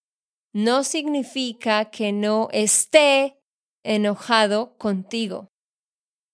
no 0.53 0.83
significa 0.83 1.91
que 1.91 2.12
no 2.12 2.49
esté 2.51 3.35
enojado 3.83 4.77
contigo. 4.77 5.47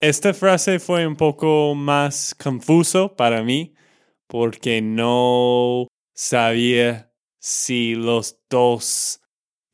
Esta 0.00 0.34
frase 0.34 0.78
fue 0.78 1.06
un 1.06 1.16
poco 1.16 1.74
más 1.74 2.34
confuso 2.34 3.16
para 3.16 3.42
mí 3.42 3.74
porque 4.26 4.82
no 4.82 5.86
sabía 6.14 7.10
si 7.40 7.94
los 7.94 8.38
dos 8.50 9.20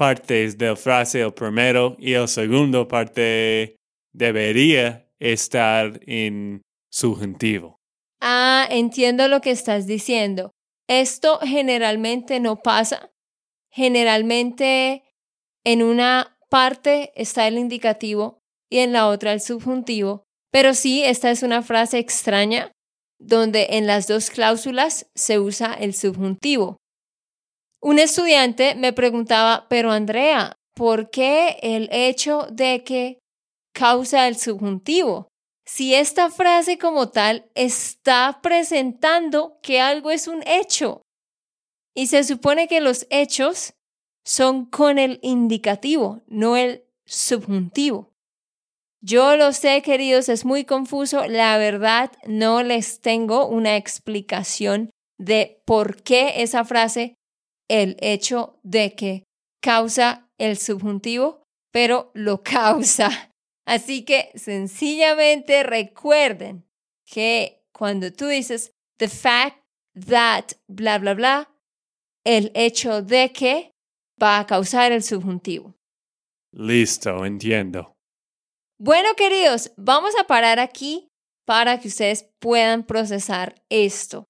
partes 0.03 0.59
de 0.59 0.67
la 0.67 0.75
frase, 0.75 1.21
el 1.21 1.33
primero 1.33 1.95
y 1.97 2.15
el 2.15 2.27
segundo 2.27 2.89
parte, 2.89 3.77
debería 4.13 5.09
estar 5.21 6.01
en 6.09 6.61
subjuntivo. 6.91 7.77
Ah, 8.21 8.67
entiendo 8.69 9.29
lo 9.29 9.41
que 9.41 9.53
estás 9.53 9.87
diciendo. 9.87 10.51
Esto 10.89 11.39
generalmente 11.43 12.41
no 12.41 12.57
pasa. 12.57 13.13
Generalmente 13.71 15.05
en 15.65 15.85
una 15.85 16.37
parte 16.51 17.13
está 17.15 17.47
el 17.47 17.57
indicativo 17.57 18.41
y 18.69 18.79
en 18.79 18.93
la 18.93 19.07
otra 19.07 19.33
el 19.33 19.41
subjuntivo. 19.41 20.25
Pero 20.51 20.75
sí, 20.75 21.05
esta 21.05 21.31
es 21.31 21.45
una 21.45 21.63
frase 21.63 22.01
extraña 22.01 22.73
donde 23.21 23.69
en 23.71 23.87
las 23.87 24.09
dos 24.09 24.31
cláusulas 24.31 25.07
se 25.15 25.39
usa 25.39 25.73
el 25.75 25.95
subjuntivo. 25.95 26.79
Un 27.83 27.99
estudiante 27.99 28.77
me 28.77 28.93
preguntaba, 28.93 29.67
pero 29.69 29.91
Andrea, 29.91 30.57
¿por 30.75 31.11
qué 31.11 31.59
el 31.63 31.89
hecho 31.91 32.47
de 32.53 32.85
que 32.85 33.19
causa 33.75 34.29
el 34.29 34.37
subjuntivo? 34.37 35.27
Si 35.67 35.93
esta 35.95 36.31
frase 36.31 36.79
como 36.79 37.09
tal 37.09 37.51
está 37.55 38.39
presentando 38.41 39.59
que 39.63 39.81
algo 39.81 40.13
es 40.13 40.29
un 40.29 40.47
hecho. 40.47 41.03
Y 41.95 42.07
se 42.07 42.23
supone 42.23 42.69
que 42.69 42.81
los 42.81 43.07
hechos 43.11 43.75
son 44.25 44.65
con 44.65 44.99
el 44.99 45.19
indicativo, 45.23 46.23
no 46.27 46.57
el 46.57 46.85
subjuntivo. 47.05 48.13
Yo 49.05 49.37
lo 49.37 49.53
sé, 49.53 49.83
queridos, 49.83 50.29
es 50.29 50.45
muy 50.45 50.65
confuso. 50.65 51.27
La 51.27 51.59
verdad, 51.59 52.13
no 52.27 52.63
les 52.63 53.01
tengo 53.01 53.49
una 53.49 53.77
explicación 53.77 54.91
de 55.19 55.61
por 55.67 56.03
qué 56.03 56.43
esa 56.43 56.65
frase, 56.65 57.17
el 57.73 57.97
hecho 58.01 58.61
de 58.63 58.95
que 58.95 59.25
causa 59.63 60.29
el 60.39 60.59
subjuntivo, 60.59 61.43
pero 61.73 62.11
lo 62.13 62.43
causa. 62.43 63.31
Así 63.67 64.05
que 64.05 64.31
sencillamente 64.35 65.63
recuerden 65.63 66.65
que 67.07 67.63
cuando 67.73 68.13
tú 68.13 68.27
dices 68.27 68.73
the 68.99 69.09
fact 69.09 69.59
that 69.95 70.53
bla 70.69 70.99
bla 70.99 71.15
bla, 71.15 71.51
el 72.25 72.53
hecho 72.55 73.03
de 73.03 73.33
que 73.33 73.71
va 74.23 74.39
a 74.39 74.47
causar 74.47 74.93
el 74.93 75.03
subjuntivo. 75.03 75.75
Listo, 76.53 77.25
entiendo. 77.25 77.95
Bueno, 78.79 79.15
queridos, 79.17 79.73
vamos 79.77 80.15
a 80.21 80.25
parar 80.25 80.59
aquí 80.59 81.09
para 81.47 81.81
que 81.81 81.89
ustedes 81.89 82.29
puedan 82.39 82.85
procesar 82.85 83.55
esto. 83.71 84.27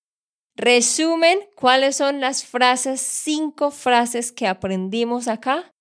Resumen, 0.56 1.38
¿cuáles 1.56 1.96
son 1.96 2.20
las 2.20 2.44
frases, 2.44 3.00
cinco 3.00 3.70
frases 3.70 4.32
que 4.32 4.46
aprendimos 4.46 5.26
acá? 5.28 5.72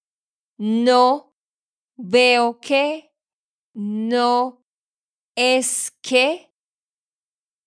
No 0.58 1.34
veo 1.98 2.60
que, 2.60 3.12
no 3.74 4.64
es 5.36 5.92
que. 6.02 6.50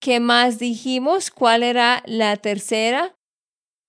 ¿Qué 0.01 0.21
más 0.21 0.59
dijimos? 0.59 1.31
¿Cuál 1.31 1.63
era 1.63 2.03
la 2.07 2.37
tercera? 2.37 3.15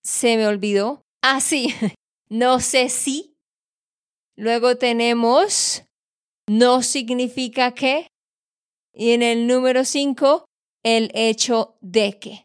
Se 0.03 0.37
me 0.37 0.47
olvidó. 0.47 1.01
Ah, 1.21 1.41
sí, 1.41 1.73
no 2.29 2.59
sé 2.59 2.89
si. 2.89 3.35
Luego 4.37 4.77
tenemos 4.77 5.83
no 6.47 6.81
significa 6.81 7.73
que. 7.73 8.07
Y 8.93 9.11
en 9.11 9.23
el 9.23 9.47
número 9.47 9.83
cinco, 9.83 10.45
el 10.83 11.11
hecho 11.13 11.77
de 11.81 12.17
que. 12.19 12.44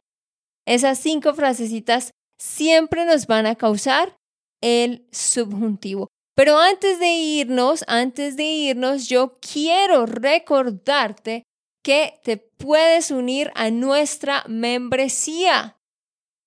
Esas 0.67 0.99
cinco 0.99 1.35
frasecitas 1.35 2.11
siempre 2.39 3.05
nos 3.05 3.27
van 3.27 3.47
a 3.47 3.55
causar 3.55 4.17
el 4.63 5.07
subjuntivo. 5.13 6.09
Pero 6.35 6.59
antes 6.59 6.99
de 6.99 7.09
irnos, 7.09 7.85
antes 7.87 8.37
de 8.37 8.45
irnos, 8.45 9.09
yo 9.09 9.39
quiero 9.41 10.07
recordarte 10.07 11.45
que 11.83 12.21
te 12.25 12.39
puedes 12.39 13.11
unir 13.11 13.51
a 13.55 13.71
nuestra 13.71 14.45
membresía. 14.49 15.77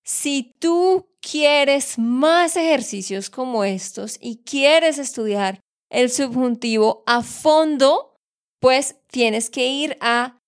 Si 0.04 0.52
tú 0.58 1.06
quieres 1.20 1.96
más 1.98 2.56
ejercicios 2.56 3.30
como 3.30 3.62
estos 3.64 4.18
y 4.20 4.42
quieres 4.44 4.98
estudiar 4.98 5.60
el 5.90 6.10
subjuntivo 6.10 7.04
a 7.06 7.22
fondo, 7.22 8.16
pues 8.60 8.96
tienes 9.10 9.48
que 9.50 9.68
ir 9.68 9.96
a 10.00 10.38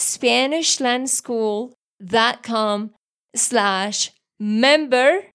SpanishLandSchool.com 0.00 2.97
slash 3.34 4.10
member 4.38 5.30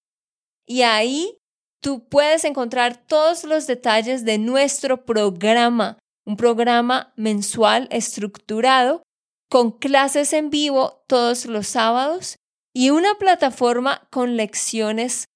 y 0.66 0.82
ahí 0.82 1.38
tú 1.80 2.08
puedes 2.08 2.44
encontrar 2.44 3.06
todos 3.06 3.44
los 3.44 3.66
detalles 3.66 4.24
de 4.24 4.38
nuestro 4.38 5.04
programa, 5.04 5.98
un 6.24 6.36
programa 6.36 7.12
mensual 7.16 7.88
estructurado 7.90 9.02
con 9.50 9.72
clases 9.72 10.32
en 10.32 10.50
vivo 10.50 11.04
todos 11.06 11.46
los 11.46 11.66
sábados 11.66 12.36
y 12.74 12.90
una 12.90 13.14
plataforma 13.16 14.08
con 14.10 14.36
lecciones 14.36 15.26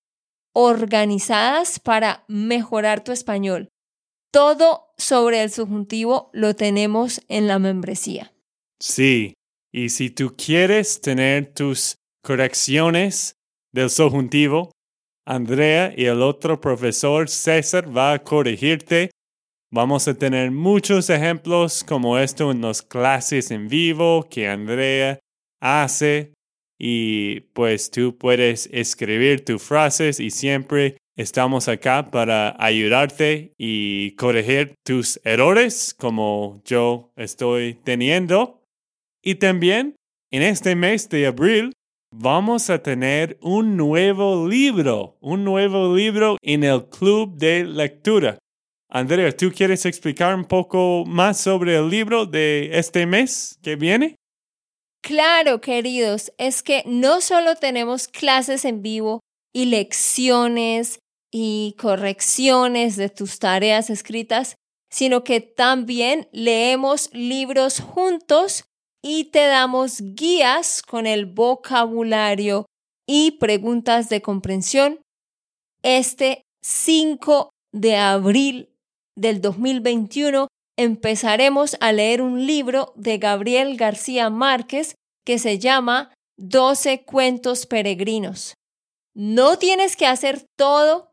organizadas 0.55 1.79
para 1.79 2.25
mejorar 2.27 3.05
tu 3.05 3.13
español. 3.13 3.69
Todo 4.33 4.93
sobre 4.97 5.43
el 5.43 5.51
subjuntivo 5.51 6.31
lo 6.33 6.57
tenemos 6.57 7.23
en 7.29 7.47
la 7.47 7.59
membresía. 7.59 8.33
Sí, 8.81 9.35
y 9.73 9.91
si 9.91 10.11
tú 10.11 10.35
quieres 10.37 11.01
tener 11.01 11.53
tus 11.55 11.97
correcciones 12.29 13.39
del 13.73 13.89
subjuntivo, 13.89 14.71
Andrea 15.27 15.95
y 15.97 16.05
el 16.05 16.21
otro 16.21 16.61
profesor 16.61 17.27
César 17.27 17.97
va 17.97 18.13
a 18.13 18.19
corregirte. 18.23 19.11
Vamos 19.73 20.07
a 20.09 20.13
tener 20.13 20.51
muchos 20.51 21.09
ejemplos 21.09 21.83
como 21.83 22.19
esto 22.19 22.51
en 22.51 22.61
las 22.61 22.83
clases 22.83 23.51
en 23.51 23.67
vivo 23.69 24.27
que 24.31 24.47
Andrea 24.47 25.19
hace 25.59 26.35
y 26.79 27.41
pues 27.55 27.91
tú 27.91 28.19
puedes 28.19 28.69
escribir 28.75 29.43
tus 29.43 29.63
frases 29.63 30.21
y 30.21 30.31
siempre 30.31 30.99
estamos 31.17 31.67
acá 31.67 32.11
para 32.11 32.55
ayudarte 32.63 33.55
y 33.57 34.15
corregir 34.17 34.75
tus 34.85 35.19
errores 35.25 35.95
como 35.99 36.61
yo 36.67 37.11
estoy 37.17 37.73
teniendo. 37.85 38.61
Y 39.23 39.37
también 39.37 39.97
en 40.31 40.43
este 40.43 40.77
mes 40.77 41.09
de 41.09 41.27
abril 41.27 41.73
vamos 42.11 42.71
a 42.71 42.83
tener 42.83 43.39
un 43.41 43.77
nuevo 43.77 44.49
libro, 44.49 45.17
un 45.21 45.45
nuevo 45.45 45.95
libro 45.95 46.37
en 46.43 46.65
el 46.65 46.89
club 46.89 47.37
de 47.37 47.65
lectura. 47.65 48.39
Andrea, 48.91 49.37
¿tú 49.37 49.53
quieres 49.55 49.85
explicar 49.85 50.35
un 50.35 50.45
poco 50.45 51.05
más 51.07 51.39
sobre 51.39 51.77
el 51.77 51.91
libro 51.91 52.25
de 52.25 52.71
este 52.73 53.07
mes 53.07 53.59
que 53.63 53.77
viene? 53.77 54.17
Claro, 55.03 55.61
queridos, 55.61 56.33
es 56.39 56.63
que 56.63 56.83
no 56.87 57.21
solo 57.21 57.55
tenemos 57.57 58.09
clases 58.09 58.65
en 58.65 58.83
vivo 58.83 59.21
y 59.53 59.67
lecciones 59.67 60.99
y 61.31 61.77
correcciones 61.79 62.97
de 62.97 63.11
tus 63.11 63.39
tareas 63.39 63.91
escritas, 63.91 64.57
sino 64.91 65.23
que 65.23 65.41
también 65.41 66.29
leemos 66.33 67.11
libros 67.13 67.81
juntos 67.81 68.65
y 69.03 69.25
te 69.25 69.47
damos 69.47 70.01
guías 70.01 70.83
con 70.83 71.07
el 71.07 71.27
vocabulario 71.27 72.67
y 73.07 73.33
preguntas 73.33 74.09
de 74.09 74.23
comprensión. 74.23 75.01
Este 75.83 76.43
5 76.63 77.51
de 77.73 77.97
abril 77.97 78.71
del 79.17 79.41
2021 79.41 80.49
empezaremos 80.77 81.77
a 81.81 81.93
leer 81.93 82.23
un 82.23 82.47
libro 82.47 82.93
de 82.97 83.19
Gabriel 83.19 83.77
García 83.77 84.31
Márquez 84.31 84.95
que 85.25 85.39
se 85.39 85.59
llama 85.59 86.13
12 86.37 87.05
cuentos 87.05 87.67
peregrinos. 87.67 88.55
No 89.15 89.59
tienes 89.59 89.97
que 89.97 90.07
hacer 90.07 90.45
todo, 90.57 91.11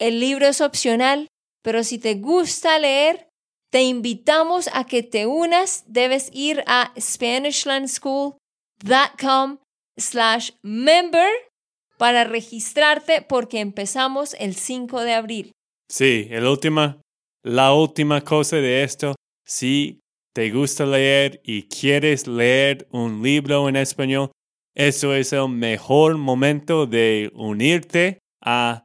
el 0.00 0.20
libro 0.20 0.46
es 0.46 0.60
opcional, 0.60 1.28
pero 1.62 1.84
si 1.84 1.98
te 1.98 2.14
gusta 2.14 2.78
leer, 2.78 3.27
te 3.70 3.82
invitamos 3.82 4.70
a 4.72 4.84
que 4.84 5.02
te 5.02 5.26
unas. 5.26 5.84
Debes 5.86 6.30
ir 6.32 6.64
a 6.66 6.94
SpanishLandSchool.com 6.98 9.58
slash 9.96 10.52
member 10.62 11.28
para 11.96 12.24
registrarte 12.24 13.22
porque 13.22 13.60
empezamos 13.60 14.34
el 14.38 14.54
5 14.54 15.00
de 15.02 15.14
abril. 15.14 15.52
Sí, 15.90 16.28
el 16.30 16.46
última 16.46 17.00
la 17.44 17.72
última 17.72 18.20
cosa 18.20 18.56
de 18.56 18.82
esto, 18.82 19.14
si 19.46 20.00
te 20.34 20.50
gusta 20.50 20.84
leer 20.84 21.40
y 21.44 21.62
quieres 21.62 22.26
leer 22.26 22.88
un 22.90 23.22
libro 23.22 23.68
en 23.68 23.76
español, 23.76 24.32
eso 24.74 25.14
es 25.14 25.32
el 25.32 25.48
mejor 25.48 26.18
momento 26.18 26.86
de 26.86 27.30
unirte 27.34 28.18
a 28.44 28.84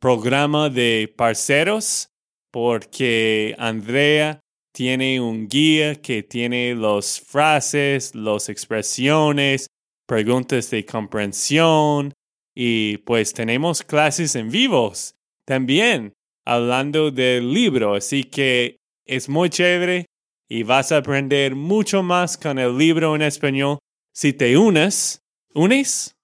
programa 0.00 0.68
de 0.68 1.14
parceros 1.16 2.08
porque 2.54 3.52
Andrea 3.58 4.38
tiene 4.72 5.20
un 5.20 5.48
guía 5.48 5.96
que 5.96 6.22
tiene 6.22 6.76
las 6.76 7.20
frases, 7.20 8.14
las 8.14 8.48
expresiones, 8.48 9.66
preguntas 10.06 10.70
de 10.70 10.86
comprensión 10.86 12.12
y 12.54 12.98
pues 12.98 13.32
tenemos 13.32 13.82
clases 13.82 14.36
en 14.36 14.50
vivos 14.50 15.16
también 15.44 16.12
hablando 16.44 17.10
del 17.10 17.52
libro, 17.52 17.96
así 17.96 18.22
que 18.22 18.76
es 19.04 19.28
muy 19.28 19.50
chévere 19.50 20.06
y 20.48 20.62
vas 20.62 20.92
a 20.92 20.98
aprender 20.98 21.56
mucho 21.56 22.04
más 22.04 22.36
con 22.36 22.60
el 22.60 22.78
libro 22.78 23.16
en 23.16 23.22
español 23.22 23.80
si 24.14 24.32
te 24.32 24.56
unes. 24.56 25.18
¿Unes? 25.56 26.14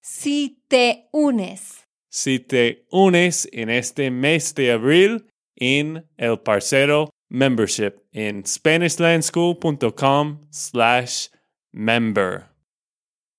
Si 0.00 0.62
te 0.68 1.10
unes. 1.12 1.84
Si 2.10 2.38
te 2.38 2.86
unes 2.90 3.46
en 3.52 3.68
este 3.68 4.10
mes 4.10 4.54
de 4.54 4.72
abril 4.72 5.26
en 5.56 6.08
el 6.16 6.38
parcero 6.38 7.10
membership 7.28 7.94
en 8.12 8.46
SpanishLandSchool.com 8.46 10.46
slash 10.50 11.28
member. 11.72 12.46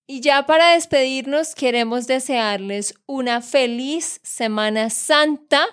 Y 0.10 0.22
ya 0.22 0.46
para 0.46 0.74
despedirnos 0.74 1.56
queremos 1.56 2.08
desearles 2.08 2.94
una 3.08 3.42
feliz 3.42 4.20
Semana 4.24 4.90
Santa 4.90 5.66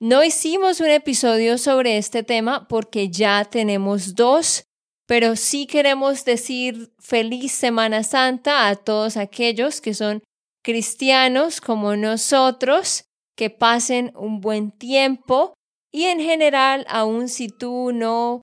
no 0.00 0.22
hicimos 0.22 0.78
un 0.78 0.90
episodio 0.90 1.58
sobre 1.58 1.98
este 1.98 2.22
tema 2.22 2.68
porque 2.68 3.10
ya 3.10 3.44
tenemos 3.44 4.14
dos, 4.14 4.62
pero 5.08 5.34
sí 5.34 5.66
queremos 5.66 6.24
decir 6.24 6.92
feliz 7.00 7.50
Semana 7.50 8.04
Santa 8.04 8.68
a 8.68 8.76
todos 8.76 9.16
aquellos 9.16 9.80
que 9.80 9.94
son 9.94 10.22
cristianos 10.62 11.60
como 11.60 11.96
nosotros, 11.96 13.06
que 13.36 13.50
pasen 13.50 14.12
un 14.14 14.40
buen 14.40 14.70
tiempo 14.70 15.54
y 15.92 16.04
en 16.04 16.20
general, 16.20 16.86
aun 16.88 17.28
si 17.28 17.48
tú 17.48 17.92
no 17.92 18.42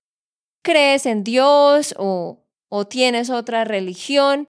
crees 0.63 1.05
en 1.05 1.23
Dios 1.23 1.93
o, 1.97 2.43
o 2.69 2.87
tienes 2.87 3.29
otra 3.29 3.63
religión, 3.63 4.47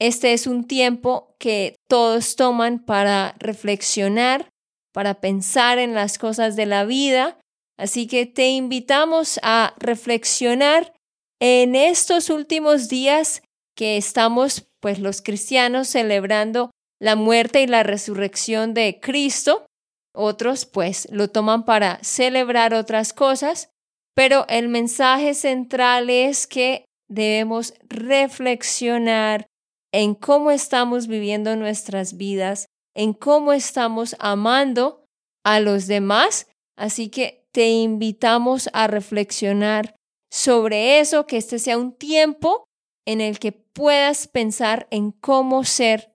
este 0.00 0.32
es 0.32 0.46
un 0.46 0.66
tiempo 0.66 1.36
que 1.38 1.76
todos 1.88 2.34
toman 2.36 2.84
para 2.84 3.36
reflexionar 3.38 4.52
para 4.92 5.20
pensar 5.20 5.78
en 5.78 5.94
las 5.94 6.18
cosas 6.18 6.54
de 6.54 6.66
la 6.66 6.84
vida. 6.84 7.38
Así 7.78 8.06
que 8.06 8.26
te 8.26 8.50
invitamos 8.50 9.40
a 9.42 9.74
reflexionar 9.78 10.92
en 11.40 11.74
estos 11.74 12.30
últimos 12.30 12.88
días 12.88 13.42
que 13.74 13.96
estamos, 13.96 14.68
pues 14.80 14.98
los 14.98 15.22
cristianos, 15.22 15.88
celebrando 15.88 16.70
la 17.00 17.16
muerte 17.16 17.62
y 17.62 17.66
la 17.66 17.82
resurrección 17.82 18.74
de 18.74 19.00
Cristo. 19.00 19.66
Otros, 20.14 20.66
pues, 20.66 21.08
lo 21.10 21.28
toman 21.28 21.64
para 21.64 21.98
celebrar 22.02 22.74
otras 22.74 23.12
cosas, 23.12 23.70
pero 24.14 24.46
el 24.48 24.68
mensaje 24.68 25.34
central 25.34 26.10
es 26.10 26.46
que 26.46 26.84
debemos 27.08 27.74
reflexionar 27.88 29.46
en 29.92 30.14
cómo 30.14 30.50
estamos 30.50 31.06
viviendo 31.06 31.56
nuestras 31.56 32.16
vidas 32.16 32.66
en 32.94 33.12
cómo 33.12 33.52
estamos 33.52 34.16
amando 34.18 35.04
a 35.44 35.60
los 35.60 35.86
demás. 35.86 36.48
Así 36.76 37.08
que 37.08 37.46
te 37.52 37.68
invitamos 37.68 38.70
a 38.72 38.86
reflexionar 38.86 39.96
sobre 40.30 41.00
eso, 41.00 41.26
que 41.26 41.36
este 41.36 41.58
sea 41.58 41.76
un 41.76 41.96
tiempo 41.96 42.64
en 43.06 43.20
el 43.20 43.38
que 43.38 43.52
puedas 43.52 44.26
pensar 44.28 44.86
en 44.90 45.12
cómo 45.12 45.64
ser 45.64 46.11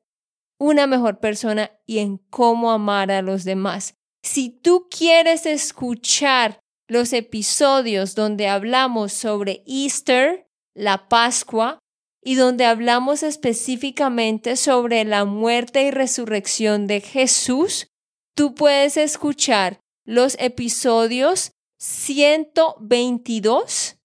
una 0.59 0.87
mejor 0.87 1.19
persona 1.19 1.71
y 1.85 1.99
en 1.99 2.17
cómo 2.17 2.71
amar 2.71 3.11
a 3.11 3.21
los 3.21 3.43
demás. 3.43 3.93
Si 4.23 4.49
tú 4.49 4.87
quieres 4.89 5.45
escuchar 5.45 6.61
los 6.87 7.13
episodios 7.13 8.15
donde 8.15 8.47
hablamos 8.47 9.13
sobre 9.13 9.63
Easter, 9.67 10.47
la 10.73 11.07
Pascua, 11.09 11.77
y 12.23 12.35
donde 12.35 12.65
hablamos 12.65 13.23
específicamente 13.23 14.57
sobre 14.57 15.05
la 15.05 15.25
muerte 15.25 15.83
y 15.83 15.91
resurrección 15.91 16.87
de 16.87 17.01
Jesús, 17.01 17.87
tú 18.35 18.53
puedes 18.53 18.97
escuchar 18.97 19.79
los 20.05 20.35
episodios 20.39 21.51
122 21.79 23.97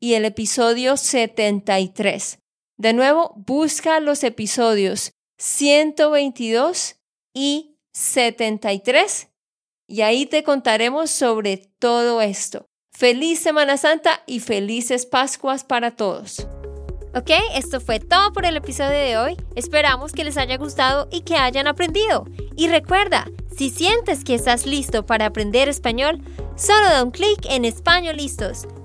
y 0.00 0.14
el 0.14 0.24
episodio 0.24 0.96
73. 0.96 2.38
De 2.78 2.92
nuevo, 2.92 3.34
busca 3.36 4.00
los 4.00 4.24
episodios 4.24 5.12
122 5.42 7.00
y 7.34 7.76
73 7.92 9.28
y 9.88 10.02
ahí 10.02 10.24
te 10.26 10.44
contaremos 10.44 11.10
sobre 11.10 11.68
todo 11.80 12.20
esto. 12.20 12.66
Feliz 12.92 13.40
Semana 13.40 13.76
Santa 13.76 14.22
y 14.28 14.38
felices 14.38 15.04
Pascuas 15.04 15.64
para 15.64 15.96
todos. 15.96 16.46
Ok, 17.16 17.30
esto 17.56 17.80
fue 17.80 17.98
todo 17.98 18.32
por 18.32 18.46
el 18.46 18.56
episodio 18.56 18.96
de 18.96 19.18
hoy. 19.18 19.36
Esperamos 19.56 20.12
que 20.12 20.22
les 20.22 20.36
haya 20.36 20.58
gustado 20.58 21.08
y 21.10 21.22
que 21.22 21.34
hayan 21.34 21.66
aprendido. 21.66 22.24
Y 22.56 22.68
recuerda, 22.68 23.26
si 23.56 23.70
sientes 23.70 24.22
que 24.22 24.36
estás 24.36 24.64
listo 24.64 25.04
para 25.04 25.26
aprender 25.26 25.68
español, 25.68 26.22
solo 26.54 26.86
da 26.86 27.02
un 27.02 27.10
clic 27.10 27.46
en 27.50 27.64
Español 27.64 28.16
Listos. 28.16 28.68